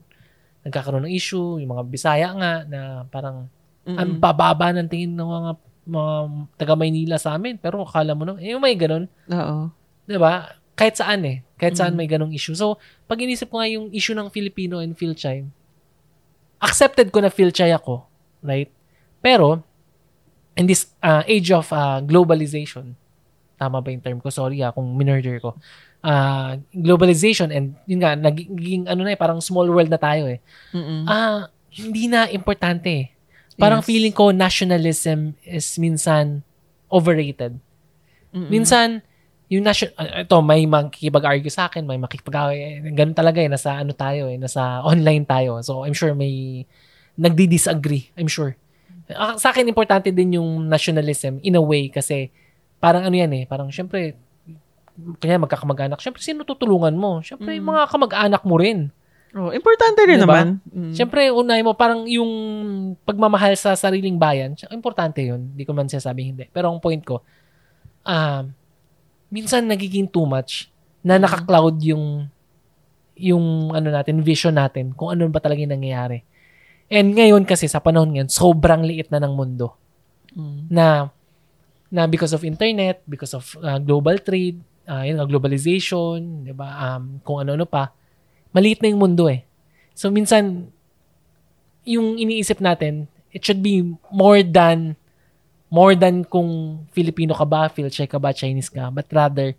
[0.61, 3.47] nagkakaroon ng issue, yung mga Bisaya nga na parang
[3.87, 3.97] Mm-mm.
[3.97, 6.13] ang bababa ng tingin ng mga mga
[6.61, 7.57] taga Maynila sa amin.
[7.57, 9.09] Pero akala mo nung, eh, may ganun.
[9.25, 9.73] Oo.
[10.05, 10.53] 'Di ba?
[10.77, 11.41] Kahit saan eh.
[11.57, 11.97] Kahit saan Mm.
[11.97, 12.53] may ganong issue.
[12.53, 12.77] So,
[13.09, 15.41] pag inisip ko nga yung issue ng Filipino and Philchai,
[16.61, 18.05] accepted ko na Philchai ako,
[18.43, 18.69] right?
[19.21, 19.63] Pero,
[20.57, 22.93] in this uh, age of uh, globalization,
[23.55, 24.33] tama ba yung term ko?
[24.33, 25.53] Sorry ah, kung minurder ko.
[26.01, 30.41] Uh, globalization and yun nga, nagiging ano na eh, parang small world na tayo eh.
[31.05, 33.07] Ah, hindi na importante eh.
[33.61, 33.87] Parang Yes.
[33.87, 36.41] feeling ko nationalism is minsan
[36.89, 37.61] overrated.
[38.33, 38.49] Mm-mm.
[38.49, 39.05] Minsan,
[39.51, 43.77] yung nation, uh, ito, may makikipag-argue sa akin, may makikipag eh, ganun talaga eh, nasa
[43.77, 45.59] ano tayo eh, nasa online tayo.
[45.61, 46.65] So, I'm sure may
[47.17, 48.11] nagdi-disagree.
[48.15, 48.55] I'm sure.
[49.11, 52.31] Ah, Sa akin, importante din yung nationalism in a way kasi
[52.79, 54.15] parang ano yan eh, parang syempre,
[55.19, 57.19] kaya magkakamag-anak, syempre, sino tutulungan mo?
[57.19, 57.63] Syempre, Mm.
[57.63, 58.89] mga kamag-anak mo rin.
[59.31, 60.27] Oh, importante rin Diba?
[60.27, 60.47] naman.
[60.67, 60.91] Mm.
[60.91, 62.31] Siyempre, unay mo, parang yung
[63.07, 65.55] pagmamahal sa sariling bayan, importante yun.
[65.55, 66.45] Hindi ko man sinasabi hindi.
[66.51, 67.23] Pero ang point ko,
[68.03, 68.51] um,
[69.31, 70.67] minsan nagiging too much
[70.99, 72.27] na naka-cloud yung
[73.15, 76.25] yung ano natin, vision natin, kung ano ba talaga yung nangyayari.
[76.91, 79.79] And ngayon kasi, sa panahon ngayon, sobrang liit na ng mundo.
[80.35, 80.67] Mm.
[80.67, 81.07] Na,
[81.87, 84.59] na because of internet, because of uh, global trade,
[84.91, 87.95] uh, yun, globalization, di ba, um, kung ano-ano pa,
[88.51, 89.47] maliit na yung mundo eh.
[89.95, 90.67] So, minsan,
[91.87, 94.99] yung iniisip natin, it should be more than
[95.71, 99.55] more than kung Filipino ka ba, Philchai ka ba, Chinese ka, but rather,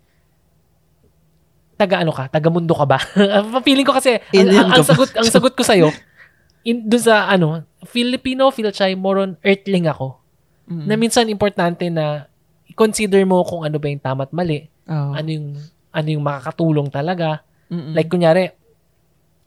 [1.73, 3.01] taga ano ka, taga mundo ka ba?
[3.65, 5.89] Feeling ko kasi, ang, ang, sagot, ang sagot ko sa'yo,
[6.63, 10.17] in, dun sa ano, Filipino, Philchai, more on earthling ako.
[10.67, 10.85] Mm.
[10.87, 12.27] Na minsan importante na
[12.73, 15.15] consider mo kung ano ba yung tama at mali, Oh.
[15.15, 15.47] ano yung
[15.95, 17.39] ano yung makakatulong talaga.
[17.71, 17.95] Mm-mm.
[17.95, 18.51] Like kunyari,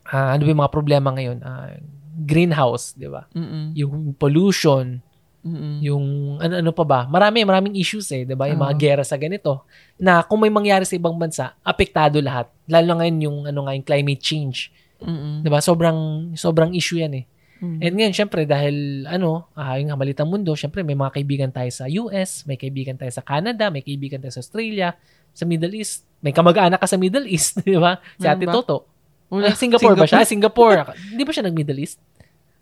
[0.09, 1.37] ah, ano ba yung mga problema ngayon?
[1.45, 1.77] Ah,
[2.25, 3.29] greenhouse, di ba?
[3.77, 4.97] Yung pollution,
[5.45, 5.77] Mm-mm.
[5.85, 6.05] yung
[6.41, 6.99] ano-ano pa ba?
[7.05, 8.49] Marami, maraming issues eh, 'di ba?
[8.49, 8.81] Yung mga Oo.
[8.81, 9.61] gera sa ganito
[10.01, 12.49] na kung may mangyari sa ibang bansa, apektado lahat.
[12.65, 15.45] Lalo na ngayon yung ano nga yung climate change, Mm-mm.
[15.45, 15.59] 'di ba?
[15.61, 17.25] Sobrang sobrang issue 'yan eh.
[17.57, 17.79] Mm.
[17.81, 21.89] And ngayon, syempre, dahil ano, ah, yung malitang mundo, syempre may mga kaibigan tayo sa
[21.89, 24.93] US, may kaibigan tayo sa Canada, may kaibigan tayo sa Australia,
[25.33, 26.05] sa Middle East.
[26.21, 27.97] May kamag-anak ka sa Middle East, di ba?
[28.21, 28.45] Si Ate?
[28.45, 28.85] Toto.
[29.33, 30.21] Ay, Singapore, ba siya?
[30.23, 30.85] Singapore.
[31.13, 31.97] Hindi ba siya nag-Middle East?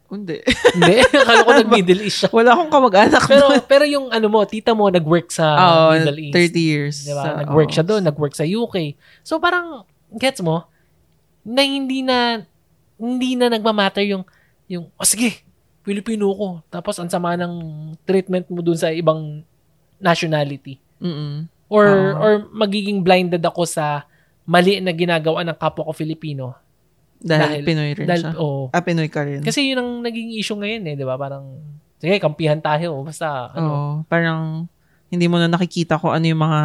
[0.06, 0.40] Hindi.
[0.48, 0.96] Hindi.
[1.28, 2.30] Akala ko nag-Middle East siya.
[2.32, 6.56] Wala akong kamag-anak Pero pero yung ano mo, tita mo nag-work sa Oo, Middle East.
[6.56, 6.96] 30 years.
[7.04, 7.24] Di ba?
[7.26, 7.76] Sa- Nag-work oo.
[7.76, 8.96] siya doon, nag-work sa UK.
[9.28, 9.84] So parang
[10.16, 10.70] gets mo
[11.46, 12.42] na hindi na
[12.98, 14.26] hindi na nagma-matter yung
[14.66, 15.46] yung oh sige,
[15.80, 16.48] Pilipino ko.
[16.68, 17.54] Tapos ang sama ng
[18.02, 19.46] treatment mo doon sa ibang
[20.00, 20.82] nationality.
[20.98, 21.46] Mm-mm.
[21.68, 22.18] Or Oo.
[22.18, 24.10] or magiging blinded ako sa
[24.44, 26.54] mali na ginagawa ng kapwa ko Filipino.
[27.18, 28.32] Dahil, Dahil- Pinoy rin Dahil, siya.
[28.38, 29.42] oh, Ah, Pinoy ka rin.
[29.42, 31.16] kasi yun ang naging issue ngayon eh, di ba?
[31.16, 31.58] Parang,
[31.98, 33.02] sige, kampihan tayo.
[33.02, 33.66] Basta, ano.
[33.66, 33.90] Oo.
[34.06, 34.70] Parang,
[35.10, 36.62] hindi mo na nakikita kung ano yung mga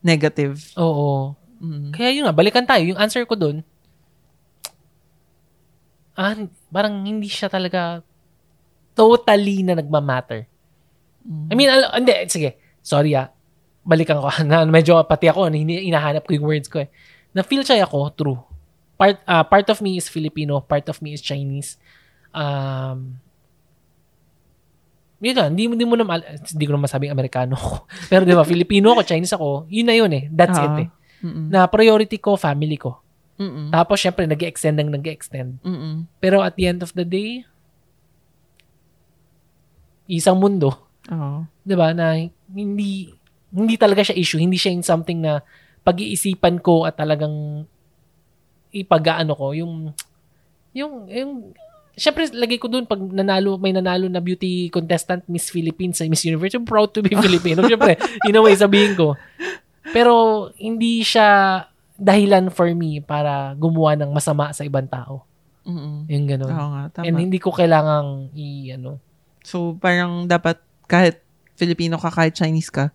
[0.00, 0.54] negative.
[0.76, 1.34] Oo.
[1.58, 1.90] Mm.
[1.90, 2.86] Kaya yun nga, balikan tayo.
[2.86, 3.66] Yung answer ko dun,
[6.20, 6.36] ah,
[6.68, 8.04] parang hindi siya talaga
[8.92, 10.44] totally na nagmamatter.
[11.48, 13.32] I mean, al- hindi, sige, sorry ah,
[13.80, 16.88] balikan ko, na medyo pati ako, hindi, inahanap ko yung words ko eh.
[17.32, 18.40] Na-feel siya ako, true.
[18.94, 21.80] Part, ah, part of me is Filipino, part of me is Chinese.
[22.30, 23.16] Um,
[25.20, 27.84] yun lang, hindi, mo- hindi mo naman, hindi ko naman masabing Amerikano ko.
[28.12, 30.24] Pero di ba, Filipino ako, Chinese ako, yun na yun eh.
[30.28, 30.64] That's Ah.
[30.66, 30.88] it eh.
[31.20, 31.52] Mm-mm.
[31.52, 32.96] Na priority ko, family ko.
[33.40, 33.72] Mm-mm.
[33.72, 36.04] Tapos, syempre, nag extend ng nag extend Mm-mm.
[36.20, 37.40] Pero at the end of the day,
[40.04, 40.76] isang mundo,
[41.08, 41.48] Oo.
[41.48, 42.20] ba, na
[42.52, 43.16] hindi
[43.50, 45.42] hindi talaga siya issue, hindi siya yung something na
[45.82, 47.64] pag-iisipan ko at talagang
[48.70, 49.74] ipag-aano ko yung
[50.76, 51.32] yung yung
[52.00, 56.24] Siyempre, lagay ko dun pag nanalo, may nanalo na beauty contestant Miss Philippines sa Miss
[56.24, 56.56] Universe.
[56.56, 57.60] I'm proud to be Filipino.
[57.60, 59.20] Siyempre, in a way, sabihin ko.
[59.92, 61.60] Pero, hindi siya
[62.00, 65.28] dahilan for me para gumawa ng masama sa ibang tao.
[65.68, 66.08] Mm-mm.
[66.08, 66.48] Yung ganun.
[66.48, 67.04] Oo nga, tama.
[67.04, 68.96] And hindi ko kailangang i ano.
[69.44, 70.56] So, parang dapat
[70.88, 71.20] kahit
[71.60, 72.88] Filipino ka, kahit Chinese ka,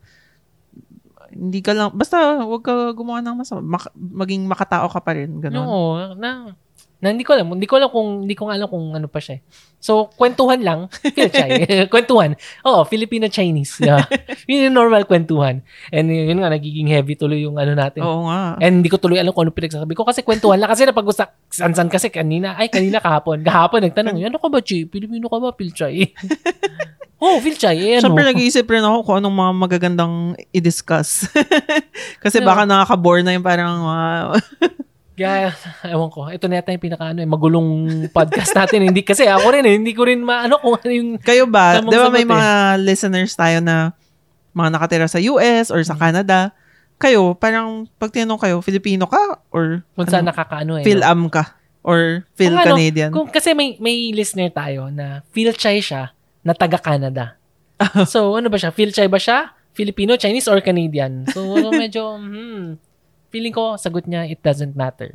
[1.29, 3.61] hindi ka lang, basta wag ka gumawa ng masama.
[3.77, 5.37] Mak- maging makatao ka pa rin.
[5.37, 5.61] Ganun.
[5.61, 5.69] No,
[6.17, 6.57] na,
[6.97, 9.37] na hindi ko alam, hindi ko alam kung hindi ko alam kung ano pa siya.
[9.37, 9.41] eh.
[9.77, 11.85] So, kwentuhan lang, Philchay.
[11.87, 12.33] kwentuhan.
[12.65, 13.77] Oo, Filipino Chinese.
[13.77, 14.01] Yeah.
[14.49, 15.61] yun yung normal kwentuhan.
[15.93, 18.01] And yun nga nagiging heavy tuloy yung ano natin.
[18.01, 18.57] Oo nga.
[18.57, 20.71] And hindi ko tuloy alam kung ano pinagsasabi ko kasi kwentuhan lang.
[20.71, 23.45] Kasi napag-usap, san-san kasi kanina, ay kanina kahapon.
[23.45, 24.89] Kahapon nagtanong, ano ka ba, Chi?
[24.89, 26.09] Pilipino ka ba, Pilchay?
[27.21, 27.77] oh, Pilchay.
[27.77, 28.09] Eh, ano?
[28.09, 30.15] Siyempre, nag-iisip rin ako kung anong mga magagandang
[30.49, 31.29] i-discuss.
[32.17, 32.47] Kasi Yeah.
[32.49, 34.07] baka nakaka-bore na yung parang mga...
[35.15, 35.55] Kaya,
[35.95, 37.67] ewan ko, ito na yata yung pinaka ano, eh, magulong
[38.11, 38.83] podcast natin.
[38.83, 41.95] hindi kasi ako rin eh, hindi ko rin maano kung ano yung Kayo ba, di
[41.95, 42.29] ba may eh.
[42.29, 42.49] mga
[42.83, 43.95] listeners tayo na
[44.51, 45.87] mga nakatira sa US or Mm.
[45.87, 46.37] sa Canada,
[46.95, 50.85] kayo, parang pag tinanong kayo, Filipino ka or kung saan nakakaano eh.
[50.87, 53.11] Phil-Am ka or Phil Kung ano, Canadian?
[53.11, 57.35] Kung, kasi may may listener tayo na Phil Chai siya na taga Canada.
[58.07, 58.71] so, ano ba siya?
[58.71, 59.51] Phil Chai ba siya?
[59.75, 61.27] Filipino, Chinese, or Canadian?
[61.35, 62.79] So, medyo, hmm,
[63.35, 65.11] feeling ko, sagot niya, it doesn't matter.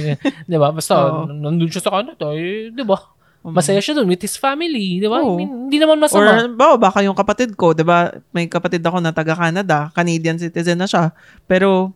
[0.50, 0.70] di ba?
[0.70, 1.26] Basta, Oo.
[1.26, 2.94] nandun siya sa Canada, eh, di ba?
[3.42, 5.18] Um, Masaya siya dun with his family, di ba?
[5.18, 5.34] I Oo.
[5.34, 6.46] mean, hindi naman Or, masama.
[6.54, 8.14] ba, baka yung kapatid ko, 'di ba?
[8.32, 11.12] May kapatid ako na taga Canada, Canadian citizen na siya.
[11.44, 11.92] Pero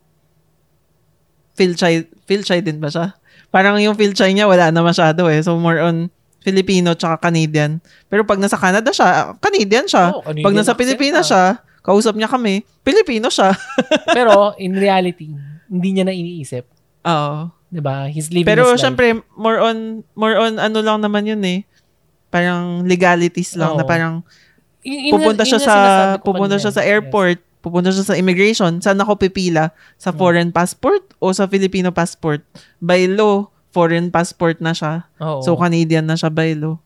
[1.56, 3.16] Phil Chai, Phil Chai din ba siya?
[3.48, 5.40] Parang yung Phil Chai niya wala na masyado eh.
[5.40, 6.12] So more on
[6.44, 7.80] Filipino tsaka Canadian.
[8.12, 10.12] Pero pag nasa Canada siya, Canadian siya.
[10.12, 11.28] Oo, Canadian pag nasa Pilipinas ah.
[11.32, 11.44] siya,
[11.80, 13.56] kausap niya kami, Pilipino siya.
[14.16, 15.32] Pero, in reality,
[15.68, 16.64] hindi niya na iniisip.
[17.04, 17.52] Oo.
[17.68, 18.08] Di ba?
[18.08, 18.82] He's living Pero his life.
[18.82, 19.76] syempre, more on,
[20.14, 21.68] more on ano lang naman yun eh.
[22.28, 23.88] Parang legalities lang na Oo.
[23.88, 24.14] parang
[24.80, 25.74] yun nga- pupunta siya sa
[26.18, 26.90] pupunta siya sa Yes.
[26.90, 28.80] airport, pupunta siya sa immigration.
[28.80, 29.68] Saan ako pipila?
[29.94, 30.16] Sa Hmm.
[30.16, 32.40] foreign passport o sa Filipino passport?
[32.78, 35.04] By law, foreign passport na siya.
[35.18, 35.40] Oo.
[35.40, 36.80] So Canadian na siya by law.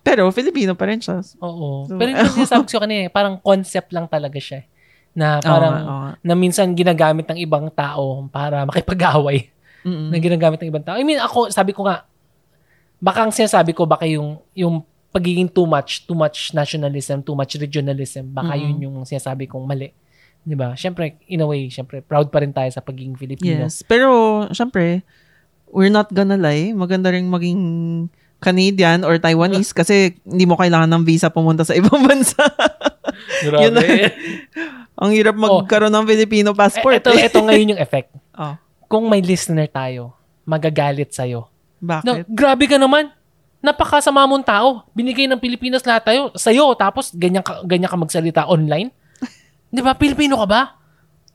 [0.00, 1.22] Pero Filipino pa rin siya.
[1.38, 1.86] Oo.
[1.86, 4.66] So- Pero yung sinasabi ko kanina, eh, parang concept lang talaga siya.
[5.10, 6.12] Na parang, oo nga.
[6.22, 9.50] na minsan ginagamit ng ibang tao para makipag-away.
[9.82, 10.12] Mm-mm.
[10.12, 10.96] Na ginagamit ng ibang tao.
[10.96, 12.04] I mean, ako, sabi ko nga,
[13.00, 17.58] baka ang sinasabi ko, baka yung, yung pagiging too much, too much nationalism, too much
[17.58, 18.64] regionalism, baka Mm-mm.
[18.70, 19.90] yun yung sinasabi kong mali.
[20.40, 20.72] 'Di ba?
[20.72, 23.66] Syempre, in a way, syempre, proud pa rin tayo sa pagiging Filipino.
[23.68, 23.84] Yes.
[23.84, 25.04] Pero, syempre,
[25.68, 26.72] we're not gonna lie.
[26.72, 27.60] Maganda rin maging
[28.40, 32.40] Canadian or Taiwanese kasi hindi mo kailangan ng visa pumunta sa ibang bansa.
[33.44, 33.62] Grabe.
[33.62, 34.12] Yun na-
[34.96, 36.92] Ang hirap magkaroon ng Filipino passport.
[36.92, 37.26] Eh, ito, eh.
[37.26, 38.10] ito ngayon yung effect.
[38.32, 38.56] Oh,
[38.88, 41.44] Kung may listener tayo, magagalit sa'yo.
[41.76, 42.24] Bakit?
[42.26, 43.12] grabe ka naman.
[43.60, 44.88] Napakasama mong tao.
[44.90, 46.72] Binigay ng Pilipinas lahat tayo sa'yo.
[46.72, 48.88] Tapos, ganyan ka, ganyan ka magsalita online.
[49.68, 49.92] Di ba?
[49.92, 50.62] Pilipino ka ba?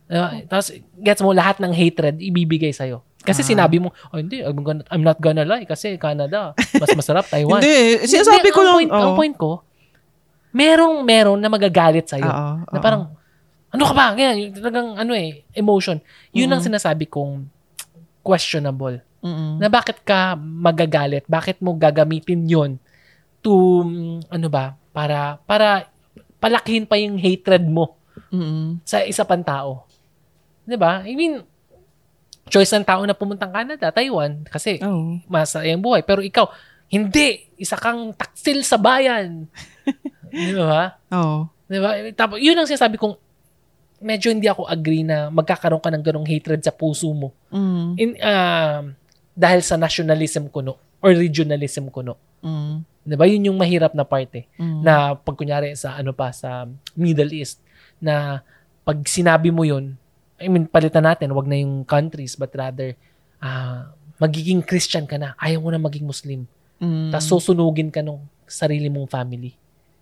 [0.03, 0.29] Diba?
[0.45, 3.05] Tapos, gets mo, lahat ng hatred ibibigay sa'yo.
[3.21, 3.49] Kasi Ah.
[3.53, 7.57] sinabi mo, oh, hindi, I'm, gonna, I'm not gonna lie kasi Canada, mas masarap Taiwan.
[7.57, 8.75] Hindi, sinasabi Hindi, ko ang lang.
[8.75, 9.15] Point, Ang oo.
[9.15, 9.51] point ko,
[10.55, 12.23] merong, meron na magagalit sa'yo.
[12.23, 12.83] Oo, na oo.
[12.83, 13.03] parang,
[13.69, 14.15] ano ka ba?
[14.15, 15.99] Ganyan, yung talagang, ano eh, emotion.
[16.31, 17.43] Yun ang sinasabi kong
[18.23, 19.59] questionable Mm-mm.
[19.59, 21.27] na bakit ka magagalit?
[21.27, 22.71] Bakit mo gagamitin yon
[23.43, 25.91] to, mm, ano ba, para, para
[26.39, 27.99] palakihin pa yung hatred mo
[28.31, 28.79] Mm-mm.
[28.87, 29.83] sa isa pang tao.
[30.63, 31.03] 'Di ba?
[31.03, 31.41] I mean,
[32.47, 35.17] choice ng tao na pumuntang Canada, Taiwan, kasi Oh.
[35.25, 36.05] masaya ang buhay.
[36.05, 36.45] Pero ikaw,
[36.87, 37.49] hindi.
[37.57, 39.49] Isa kang taksil sa bayan.
[40.35, 40.99] Di ba?
[41.15, 41.47] Oh.
[41.65, 41.95] Di ba?
[42.11, 43.15] Tapos, yun ang sinasabi kong,
[44.03, 47.89] medyo hindi ako agree na magkakaroon ka ng ganong hatred sa puso mo Mm.
[47.95, 48.83] in um,
[49.31, 52.19] dahil sa nationalism kuno or regionalism kuno.
[52.43, 52.83] Mm.
[53.07, 53.25] 'Di ba?
[53.25, 54.45] Yun yung mahirap na part eh.
[54.59, 54.83] Mm.
[54.83, 57.63] Na pag kunyari sa ano pa sa Middle East
[58.03, 58.43] na
[58.83, 59.95] pag sinabi mo yun,
[60.37, 62.93] I mean palitan natin, wag na yung countries but rather
[63.39, 66.43] ah magiging Christian ka na, ayaw mo na maging Muslim.
[66.83, 67.15] Mm.
[67.15, 69.55] Tapos susunugin ka nung sarili mong family.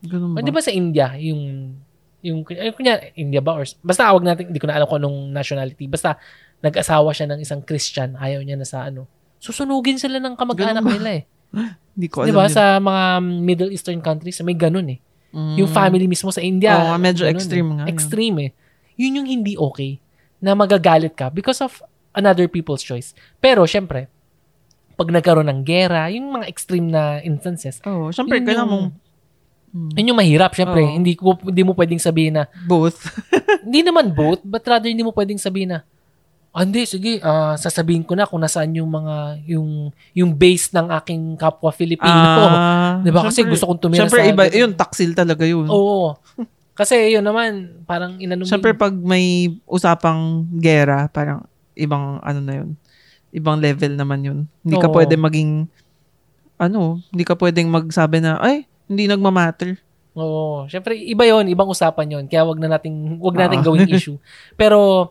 [0.03, 0.41] Ganun O, ba?
[0.41, 1.73] di ba sa India, yung
[2.19, 5.27] yung eh, kunya India ba or basta awag natin hindi ko na alam kung anong
[5.29, 6.15] nationality basta
[6.59, 11.09] nag-asawa siya ng isang Christian ayaw niya na sa ano susunugin sila ng kamag-anak nila
[11.17, 11.23] eh
[11.93, 12.53] Hindi ko di alam ba yun.
[12.53, 13.03] sa mga
[13.43, 15.57] Middle Eastern countries may ganun eh Mm.
[15.57, 17.73] yung family mismo sa India Oo nga, medyo ganun extreme eh.
[17.73, 17.89] nga yun.
[17.89, 18.49] extreme eh
[18.95, 19.97] yun yung hindi okay
[20.37, 21.81] na magagalit ka because of
[22.13, 24.13] another people's choice pero syempre
[24.93, 28.87] pag nagkaroon ng gera yung mga extreme na instances Oh, syempre, yun kailangan mong
[29.73, 29.89] Mm.
[29.97, 30.93] yun yung mahirap syempre Oo.
[30.93, 33.01] hindi ko hindi mo pwedeng sabihin na both.
[33.65, 35.79] hindi naman both, but rather hindi mo pwedeng sabihin na,
[36.53, 40.87] ah, hindi, sige, ah, sasabihin ko na kung nasaan yung mga, yung, yung base ng
[41.01, 42.13] aking kapwa Filipino.
[42.13, 43.25] Ah, Di ba?
[43.25, 45.65] Kasi syempre- gusto kong tumira Syempre, sa- iba, yun, taksil talaga yun.
[45.65, 46.13] Oo.
[46.77, 51.41] Kasi yun naman, parang inanong Syempre, pag may usapang gera, parang
[51.73, 52.77] ibang, ano na yun,
[53.33, 54.39] ibang level naman yun.
[54.61, 54.93] Hindi ka Oo.
[54.93, 55.65] pwede maging,
[56.61, 59.77] ano, hindi ka pwedeng magsabi na, ay, hindi nagmamatter.
[60.13, 60.69] Oo.
[60.69, 63.67] Syempre, iba yon ibang usapan yon Kaya wag na nating, wag nating Oo.
[63.73, 64.17] gawing issue.
[64.53, 65.09] Pero,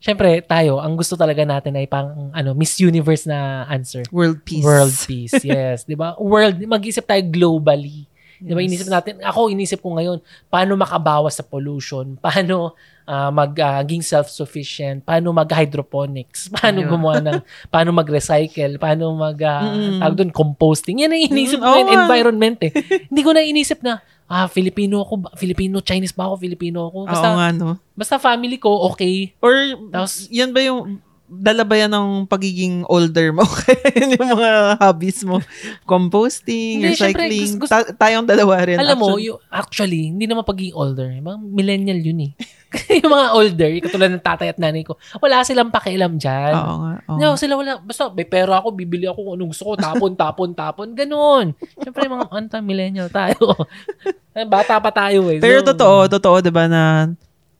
[0.00, 4.02] syempre, tayo, ang gusto talaga natin ay pang, ano, Miss Universe na answer.
[4.08, 4.64] World peace.
[4.64, 5.84] World peace, yes.
[5.90, 6.16] Di ba?
[6.16, 8.08] World, mag-isip tayo globally.
[8.40, 8.58] Di ba?
[8.58, 8.68] Yes.
[8.68, 12.16] Inisip natin, ako inisip ko ngayon, paano makabawas sa pollution?
[12.24, 12.72] Paano
[13.04, 15.02] ah, maging self-sufficient?
[15.02, 16.48] Paano mag-hydroponics?
[16.54, 16.90] Paano Ayun.
[16.90, 17.38] gumawa ng,
[17.72, 18.76] paano mag-recycle?
[18.76, 19.98] Paano mag, ah, Mm-mm.
[19.98, 21.02] tawag doon, composting?
[21.02, 21.94] Yan ang inisip Mm, ko, oo nga.
[22.00, 22.72] environment eh.
[23.06, 26.98] Hindi ko na inisip na, ah, Filipino ako, ba- Filipino, Chinese ba ako, Filipino ako.
[27.02, 27.76] Oo Basta, nga, no?
[27.92, 29.34] basta family ko, okay.
[29.38, 29.52] Or,
[29.90, 33.46] Tapos- yan ba yung, dala ba yan ng pagiging older mo?
[34.02, 35.38] Yung mga hobbies mo.
[35.86, 37.50] Composting, Hindi, syempre, recycling.
[37.56, 38.76] gusto- Ta- tayong dalawa rin.
[38.76, 39.24] Alam mo, actually.
[39.24, 41.06] yung, actually, hindi naman pagiging older.
[41.06, 42.32] Mga millennial yun eh.
[43.02, 46.54] yung mga older, katulad ng tatay at nanay ko, wala silang pakialam dyan.
[46.54, 46.94] Oo nga.
[47.06, 47.18] oo.
[47.18, 47.78] No, sila wala.
[47.78, 49.72] Basta, may pera ako, bibili ako kung anong gusto ko.
[49.74, 50.88] Tapon, tapon, tapon.
[50.94, 51.54] Ganon.
[51.78, 53.54] Siyempre, mga ano tayo, millennial tayo.
[54.46, 55.38] Bata pa tayo eh.
[55.38, 57.10] Pero So, totoo, totoo, di ba, na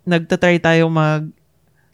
[0.02, 1.26] nagtatry tayo mag,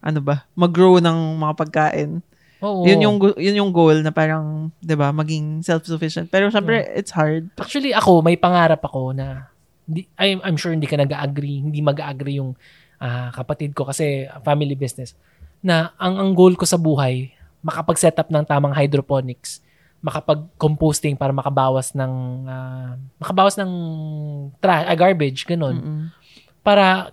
[0.06, 2.22] ano ba, mag-grow ng mga pagkain.
[2.62, 2.86] Oo.
[2.86, 6.30] Yun yung yun yung goal na parang, 'di ba, maging self-sufficient.
[6.30, 7.50] Pero syempre, it's hard.
[7.58, 9.50] Actually, ako, may pangarap ako na,
[9.84, 12.54] di, I'm, I'm sure hindi ka nag-agree, hindi mag-agree yung
[13.02, 15.12] ah, kapatid ko kasi family business,
[15.60, 19.60] na ang, ang goal ko sa buhay, makapag-set up ng tamang hydroponics,
[20.00, 22.12] makapag-composting para makabawas ng,
[22.48, 23.72] ah, makabawas ng
[24.62, 25.76] trash, ah, garbage, ganun.
[25.76, 26.02] Mm-mm.
[26.64, 27.12] Para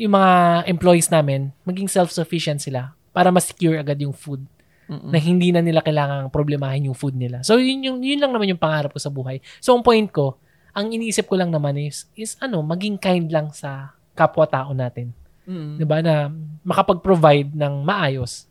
[0.00, 4.40] yung mga employees namin, maging self-sufficient sila para ma-secure agad yung food
[4.88, 5.12] Mm-mm.
[5.12, 7.44] na hindi na nila kailangang problemahin yung food nila.
[7.44, 9.44] So, yun, yung, yun lang naman yung pangarap ko sa buhay.
[9.60, 10.40] So, ang point ko,
[10.72, 15.12] ang iniisip ko lang naman is, is ano, maging kind lang sa kapwa-tao natin.
[15.48, 15.80] Mm-mm.
[15.80, 16.30] 'Di ba Na
[16.62, 18.46] makapag-provide ng maayos.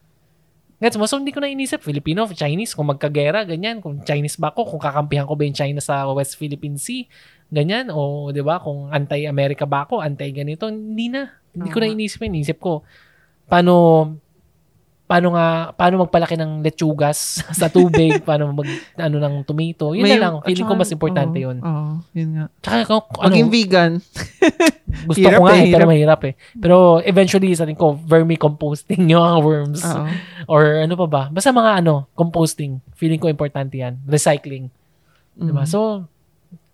[0.80, 1.04] Gets mo?
[1.12, 3.84] So, hindi ko na inisip, Filipino, Chinese, kung magkagera, ganyan.
[3.84, 7.04] Kung Chinese ba ako, kung kakampihan ko ba yung China sa West Philippine Sea,
[7.52, 7.92] ganyan.
[7.92, 11.36] O, di ba, kung anti-America ba ako, anti-ganito, hindi na.
[11.54, 12.20] Hindi ko na inisip.
[12.22, 12.82] Inisip ko,
[13.46, 13.74] paano,
[15.10, 19.98] paano nga, paano magpalaki ng lechugas sa tubig, paano mag, ano, ng tomato.
[19.98, 20.36] Yun May- na lang.
[20.46, 21.58] Feeling ko mas importante yun.
[21.66, 22.46] Oo, yun nga.
[22.62, 23.92] Tsaka, ano, Maging vegan.
[25.10, 25.90] gusto Hirap ko nga eh, eh, pero hirap.
[25.90, 26.34] mahirap eh.
[26.58, 29.82] Pero eventually, sa tingin ko, vermicomposting yung mga worms.
[29.86, 30.06] Oo.
[30.50, 31.24] Or ano pa ba?
[31.34, 32.78] Basta mga ano, composting.
[32.94, 33.98] Feeling ko importante yan.
[34.06, 34.70] Recycling.
[35.40, 35.64] Diba?
[35.64, 35.70] Mm.
[35.70, 36.06] So,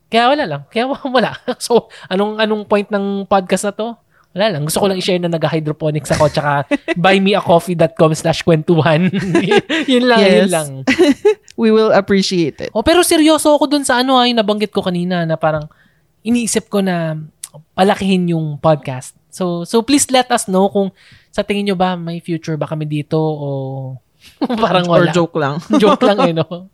[0.10, 0.62] kaya wala lang.
[0.72, 1.38] Kaya wala.
[1.60, 3.88] So, anong anong point ng podcast na to?
[4.36, 4.68] Wala lang.
[4.68, 6.68] Gusto ko lang i-share na nag-hydroponics ako tsaka
[7.00, 9.08] buymeacoffee.com slash kwentuhan.
[9.92, 10.52] yun lang, yun Yes.
[10.52, 10.70] lang.
[11.62, 12.70] We will appreciate it.
[12.76, 15.72] Oh, pero seryoso ako dun sa ano ay nabanggit ko kanina na parang
[16.20, 17.16] iniisip ko na
[17.72, 19.16] palakihin yung podcast.
[19.32, 20.92] So so please let us know kung
[21.32, 23.48] sa tingin nyo ba may future ba kami dito o
[24.64, 25.16] parang Or wala.
[25.16, 25.64] joke lang.
[25.80, 26.68] Joke lang eh, no?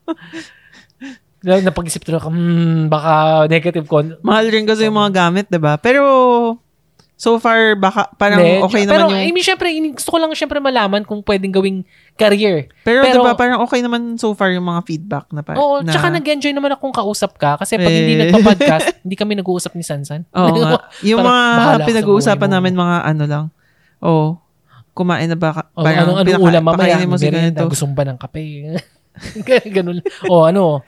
[1.42, 4.14] Napag-isip ako, hmm, baka negative con.
[4.22, 5.78] Mahal rin kasi yung mga gamit, 'di ba?
[5.78, 6.06] Pero
[7.22, 8.66] so far baka parang Medyo.
[8.66, 11.86] okay pero, naman yung I mean, syempre, gusto ko lang syempre malaman kung pwedeng gawing
[12.16, 12.66] career.
[12.82, 15.54] Pero, pero- 'di ba parang okay naman so far yung mga feedback na pa.
[15.54, 18.22] Oo, na, tsaka nag-enjoy naman akong kausap ka kasi pag hindi Eh.
[18.26, 20.26] nagpa-podcast, hindi kami nag-uusap ni Sansan.
[20.32, 20.90] Oo nga.
[21.04, 23.46] Yung Parang mga pinag-uusapan namin mga ano lang.
[24.02, 24.42] Oh,
[24.92, 25.54] kumain na ba?
[25.54, 26.98] ka- O, ano, anong pinaka- ulam mamaya?
[26.98, 27.70] pakainin mo si ganito.
[27.70, 28.44] gusto mo ba ng kape?
[29.76, 30.02] Ganun.
[30.26, 30.82] O, ano?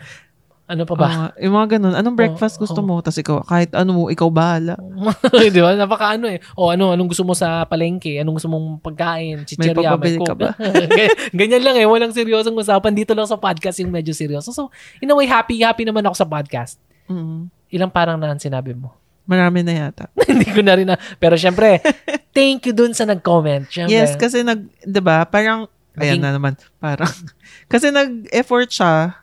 [0.63, 1.07] Ano pa ba?
[1.11, 1.27] Nga.
[1.43, 1.91] yung mga ganun.
[1.91, 2.87] Anong breakfast Oo, gusto oo.
[2.87, 2.95] mo?
[3.03, 4.79] Tapos ikaw, kahit ano mo, ikaw bahala.
[5.53, 5.75] Di ba?
[5.75, 6.39] Napaka ano eh.
[6.55, 8.15] O ano, anong gusto mo sa palengke?
[8.23, 9.43] Anong gusto mong pagkain?
[9.43, 10.55] Chicheria, papabili may ka ba?
[11.37, 11.83] Ganyan- lang eh.
[11.83, 12.95] Walang seryosong usapan.
[12.95, 14.55] Dito lang sa podcast yung medyo seryoso.
[14.55, 14.71] So,
[15.03, 16.79] in a way, happy, happy naman ako sa podcast.
[17.11, 17.51] Mm.
[17.73, 18.95] Ilang parang na sinabi mo?
[19.23, 20.11] Marami na yata.
[20.31, 20.95] Hindi ko na rin na.
[21.19, 21.79] Pero syempre,
[22.35, 23.67] thank you dun sa nag-comment.
[23.71, 23.91] Syempre.
[23.91, 25.23] Yes, kasi nag, 'di ba?
[25.23, 26.59] Parang ayan na naman.
[26.83, 27.07] Parang
[27.71, 29.22] kasi nag-effort siya.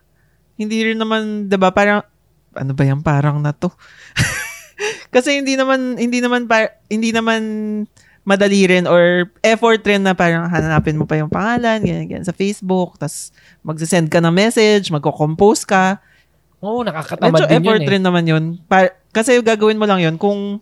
[0.61, 1.72] Hindi rin naman 'di ba?
[1.72, 2.04] Parang
[2.52, 3.72] ano ba yan parang na to?
[5.14, 7.40] kasi hindi naman hindi naman par, hindi naman
[8.20, 12.36] madali rin or effort rin na parang hanapin mo pa yung pangalan, ganyan, ganyan sa
[12.36, 13.32] Facebook, tas
[13.64, 15.98] magsisend ka ng message, magko-compose ka.
[16.61, 17.92] Oo, nakakatamad Medyo din effort yun eh.
[17.96, 18.44] rin naman yun.
[18.68, 20.61] Pa- kasi gagawin mo lang yun kung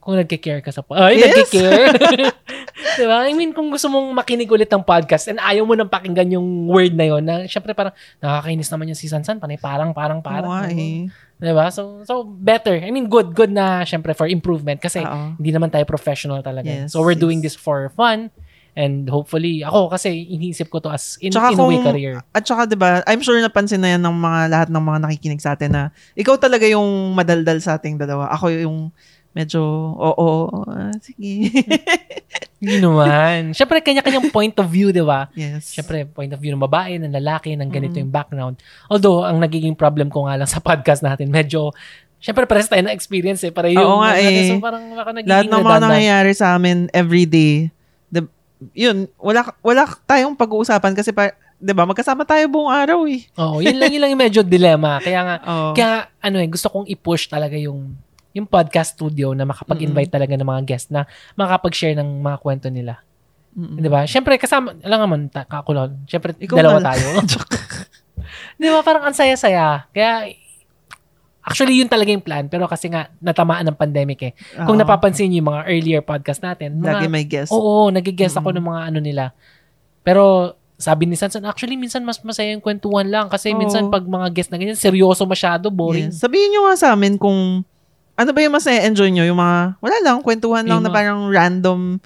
[0.00, 0.84] Kung nagke-care ka sa...
[0.92, 1.48] Ay, Yes.
[1.48, 1.84] nagke-care.
[2.98, 3.18] diba?
[3.24, 6.68] I mean, kung gusto mong makinig ulit ng podcast and ayaw mo nang pakinggan yung
[6.68, 10.68] word na yon na syempre parang nakakainis naman yung si Sansan, panay parang, parang, parang.
[10.70, 11.08] Eh.
[11.40, 11.68] Diba?
[11.74, 12.78] So, so better.
[12.78, 15.36] I mean, good, good na syempre for improvement kasi Oo.
[15.36, 16.68] hindi naman tayo professional talaga.
[16.68, 17.52] Yes, so, we're doing yes.
[17.52, 18.32] this for fun
[18.74, 22.14] and hopefully, ako kasi iniisip ko to as in, Tsaka in a way kung- career.
[22.34, 25.40] At saka 'di ba, I'm sure napansin na yan ng mga lahat ng mga nakikinig
[25.42, 25.82] sa atin na
[26.18, 28.34] ikaw talaga yung madaldal sa ating dalawa.
[28.34, 28.90] Ako yung
[29.34, 29.60] medyo
[29.92, 31.50] oo, ah, sige.
[32.60, 33.52] Hindi naman.
[33.52, 35.28] Syempre, kanya-kanyang point of view, di ba?
[35.34, 35.68] yes.
[35.68, 38.00] Siyempre, point of view ng babae, ng lalaki, ng ganito Mm.
[38.00, 38.56] yung background.
[38.86, 41.74] Although, ang nagiging problem ko nga lang sa podcast natin, medyo,
[42.16, 43.52] siyempre, pares tayo na experience eh.
[43.52, 44.48] Para yung, Oo nga eh.
[44.48, 45.82] So, parang baka nagiging lahat ng mga redundant.
[45.92, 47.68] nangyayari sa amin every day.
[48.08, 48.24] The,
[48.72, 51.84] yun, wala wala tayong pag-uusapan kasi pa, 'di ba?
[51.84, 53.28] Magkasama tayo buong araw eh.
[53.36, 54.98] Oo, yun lang, yun lang yung medyo dilemma.
[54.98, 55.70] Kaya nga, Oo.
[55.72, 57.92] kaya, ano eh, gusto kong i-push talaga yung
[58.34, 62.98] yung podcast studio na makapag-invite talaga ng mga guest na makapag-share ng mga kwento nila.
[63.54, 63.78] Mm-mm.
[63.78, 64.02] Di ba?
[64.04, 66.02] Siyempre, kasama, alam naman, ta- kakulon.
[66.04, 67.06] Siyempre, Ikaw dalawa na- tayo.
[68.58, 68.82] Di ba?
[68.82, 69.86] Parang ang saya-saya.
[69.94, 70.34] Kaya,
[71.40, 72.50] actually, yun talaga yung plan.
[72.50, 74.32] Pero kasi nga, natamaan ng pandemic eh.
[74.58, 74.82] Kung Oo.
[74.82, 77.54] napapansin niyo yung mga earlier podcast natin, mga, Lagi may guest.
[77.54, 78.56] oo, nagigest ako Mm.
[78.58, 79.24] ng mga ano nila.
[80.02, 80.24] Pero,
[80.74, 83.30] sabi ni Sansan, actually, minsan mas masaya yung kwentuhan lang.
[83.30, 83.58] Kasi Oo.
[83.58, 86.10] minsan pag mga guest na ganyan, seryoso masyado, boring.
[86.10, 86.18] Yes.
[86.18, 87.62] Sabihin nyo nga sa amin kung
[88.14, 89.24] ano ba yung mas na-enjoy nyo?
[89.26, 91.98] Yung mga, wala lang, kwentuhan lang Yung na parang random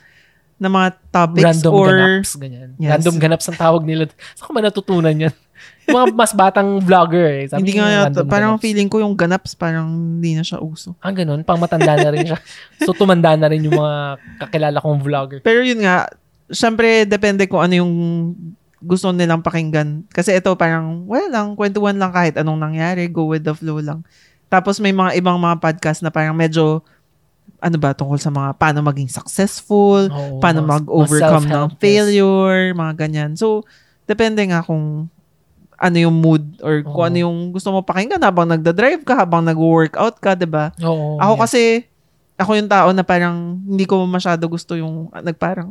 [0.58, 2.70] na mga topics Random or ganaps, ganyan.
[2.82, 2.90] Yes.
[2.98, 4.10] Random ganaps ang tawag nila.
[4.34, 5.34] Saan ko ba natutunan yan?
[5.88, 7.44] Yung mga mas batang vlogger eh.
[7.48, 8.64] Sabi hindi nga yata, random parang ganaps.
[8.66, 9.88] feeling ko yung ganaps parang
[10.20, 10.92] hindi na siya uso.
[11.00, 11.40] Ah, ganun.
[11.48, 12.38] Pang matanda na rin siya.
[12.84, 15.40] so, tumanda na rin yung mga kakilala kong vlogger.
[15.40, 16.04] Pero yun nga,
[16.52, 17.92] syempre depende kung ano yung
[18.84, 20.06] gusto nilang pakinggan.
[20.12, 24.04] Kasi ito parang, wala lang, kwentuhan lang kahit anong nangyari, go with the flow lang.
[24.48, 26.80] Tapos may mga ibang mga podcast na parang medyo,
[27.60, 33.36] ano ba, tungkol sa mga paano maging successful, Oo, paano mag-overcome ng failure, mga ganyan.
[33.36, 33.64] So,
[34.08, 35.12] depende nga kung
[35.78, 37.06] ano yung mood or kung Oo.
[37.06, 40.74] ano yung gusto mo pakinggan habang nagda-drive ka, habang nag-workout ka, 'di ba?
[40.82, 41.22] Oo.
[41.22, 41.40] Ako yes.
[41.46, 41.62] kasi
[42.34, 45.70] ako yung tao na parang hindi ko masyado gusto yung ah, nagparang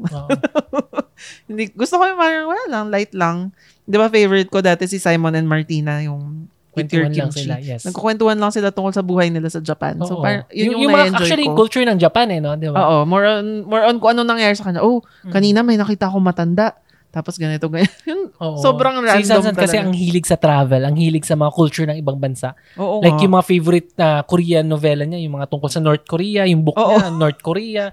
[1.48, 3.52] hindi gusto ko yung parang wala lang light lang.
[3.84, 6.48] 'Di ba favorite ko dati si Simon and Martina yung
[6.78, 7.82] Kwentuhan lang sila, yes.
[7.84, 9.98] Nagkukwentuhan lang sila tungkol sa buhay nila sa Japan.
[10.02, 10.24] So Oo.
[10.24, 11.56] parang yun yung, yung mga na-enjoy actually ko.
[11.58, 12.54] culture ng Japan eh, no?
[12.54, 12.78] Di ba?
[12.78, 14.82] Oo, more on more on kung ano nangyari sa kanya.
[14.82, 15.32] Oh, Mm.
[15.32, 16.78] kanina may nakita ko matanda.
[17.08, 17.90] Tapos ganito, ganyan.
[18.44, 18.60] Oo.
[18.60, 21.98] Sobrang Si random Sansan kasi ang hilig sa travel, ang hilig sa mga culture ng
[21.98, 22.54] ibang bansa.
[22.76, 23.24] Oo Like nga.
[23.26, 26.76] yung mga favorite na Korean novela niya, yung mga tungkol sa North Korea, yung book
[26.76, 26.94] Oo.
[26.94, 27.90] niya, North Korea,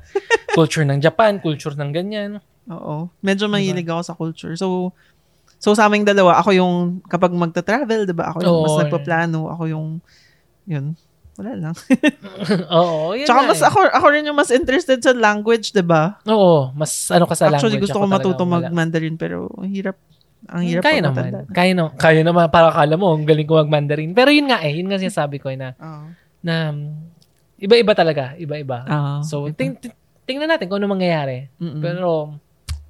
[0.52, 2.42] culture ng Japan, culture ng ganyan.
[2.66, 3.08] Oo.
[3.20, 3.54] Medyo Diba?
[3.54, 4.52] mahilig ako sa culture.
[4.56, 4.92] So,
[5.64, 6.74] so sa aming dalawa, ako yung,
[7.06, 8.28] kapag magta-travel, di ba?
[8.28, 8.80] Ako yung mas Oo.
[8.84, 9.40] nagpaplano.
[9.48, 9.86] Ako yung,
[10.64, 10.92] yun,
[11.34, 11.74] wala lang.
[12.76, 13.66] Oo, yun Tsaka nga mas eh.
[13.66, 16.20] ako, ako rin yung mas interested sa language, di ba?
[16.26, 17.88] Oo, mas ano ka sa Actually, language.
[17.88, 18.52] gusto ko Ako talaga matuto wala.
[18.60, 19.96] mag-Mandarin, pero ang hirap.
[20.44, 21.16] Ang Hmm, hirap Kaya pag naman.
[21.16, 21.48] matanda na.
[21.50, 21.92] Kaya naman.
[21.96, 22.44] Kaya naman.
[22.52, 24.12] Para akala mo, ang galing ko mag-Mandarin.
[24.12, 24.76] Pero yun nga eh.
[24.76, 26.04] Yun nga sinasabi ko eh, na, Oo.
[26.44, 27.00] na um,
[27.56, 28.36] iba-iba talaga.
[28.36, 28.84] Iba-iba.
[28.84, 29.14] Oo.
[29.24, 31.48] so, ting- ting- tingnan natin kung ano mangyayari.
[31.56, 31.80] Mm-mm.
[31.80, 32.36] Pero,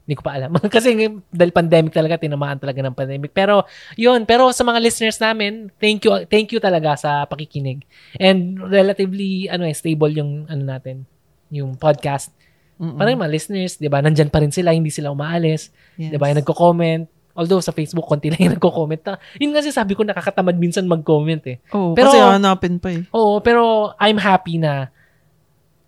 [0.04, 0.52] hindi ko pa alam.
[0.74, 0.92] Kasi
[1.32, 3.32] dahil pandemic talaga, tinamaan talaga ng pandemic.
[3.32, 3.64] Pero,
[3.96, 4.28] yun.
[4.28, 7.88] Pero sa mga listeners namin, thank you, thank you talaga sa pakikinig.
[8.20, 11.08] And relatively, ano eh, stable yung, ano natin,
[11.48, 12.36] yung podcast.
[12.76, 13.00] Mm-mm.
[13.00, 15.72] Parang mga listeners, di ba, nandyan pa rin sila, hindi sila umaalis.
[15.96, 16.12] Yes.
[16.12, 17.08] Di ba, yung nagko-comment.
[17.34, 19.00] Although sa Facebook, konti lang yung nagko-comment.
[19.40, 21.64] Yun kasi sabi ko, nakakatamad minsan mag-comment eh.
[21.72, 23.08] Oo, Pero- kasi hanapin pa eh.
[23.08, 24.92] Oo, pero I'm happy na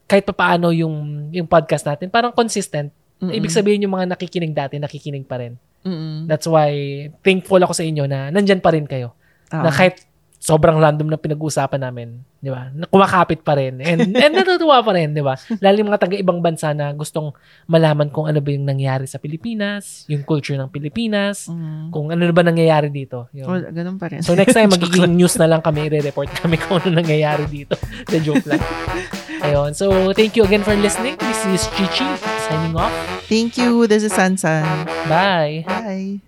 [0.08, 2.94] kahit pa paano yung, yung podcast natin, parang consistent.
[3.16, 3.32] Mm-mm.
[3.32, 5.56] Ibig sabihin yung mga nakikinig dati, nakikinig pa rin.
[5.86, 6.26] Mm-mm.
[6.28, 6.70] That's why,
[7.22, 9.14] thankful ako sa inyo na nandyan pa rin kayo.
[9.48, 9.64] Ah.
[9.64, 10.02] Na kahit
[10.36, 12.70] sobrang random na pinag-uusapan namin, di ba?
[12.86, 13.82] Kumakapit pa rin.
[13.82, 15.34] And, and natutuwa pa rin, di ba?
[15.58, 17.34] Lalo mga taga-ibang bansa na gustong
[17.66, 21.90] malaman kung ano ba yung nangyari sa Pilipinas, yung culture ng Pilipinas, Mm.
[21.90, 23.26] kung ano ba nangyayari dito.
[23.34, 23.46] Yun.
[23.48, 24.22] Wala, ganun pa rin.
[24.22, 27.74] So next time, magiging news na lang kami, i-report kami kung ano nangyayari dito.
[28.06, 28.62] The joke lang.
[29.42, 29.74] Ayun.
[29.74, 31.16] So, thank you again for listening.
[31.18, 32.08] This is Chichi
[32.48, 32.92] signing off.
[33.28, 33.86] Thank you.
[33.86, 34.86] This is Sansan.
[35.08, 35.64] Bye!
[35.66, 36.20] Bye.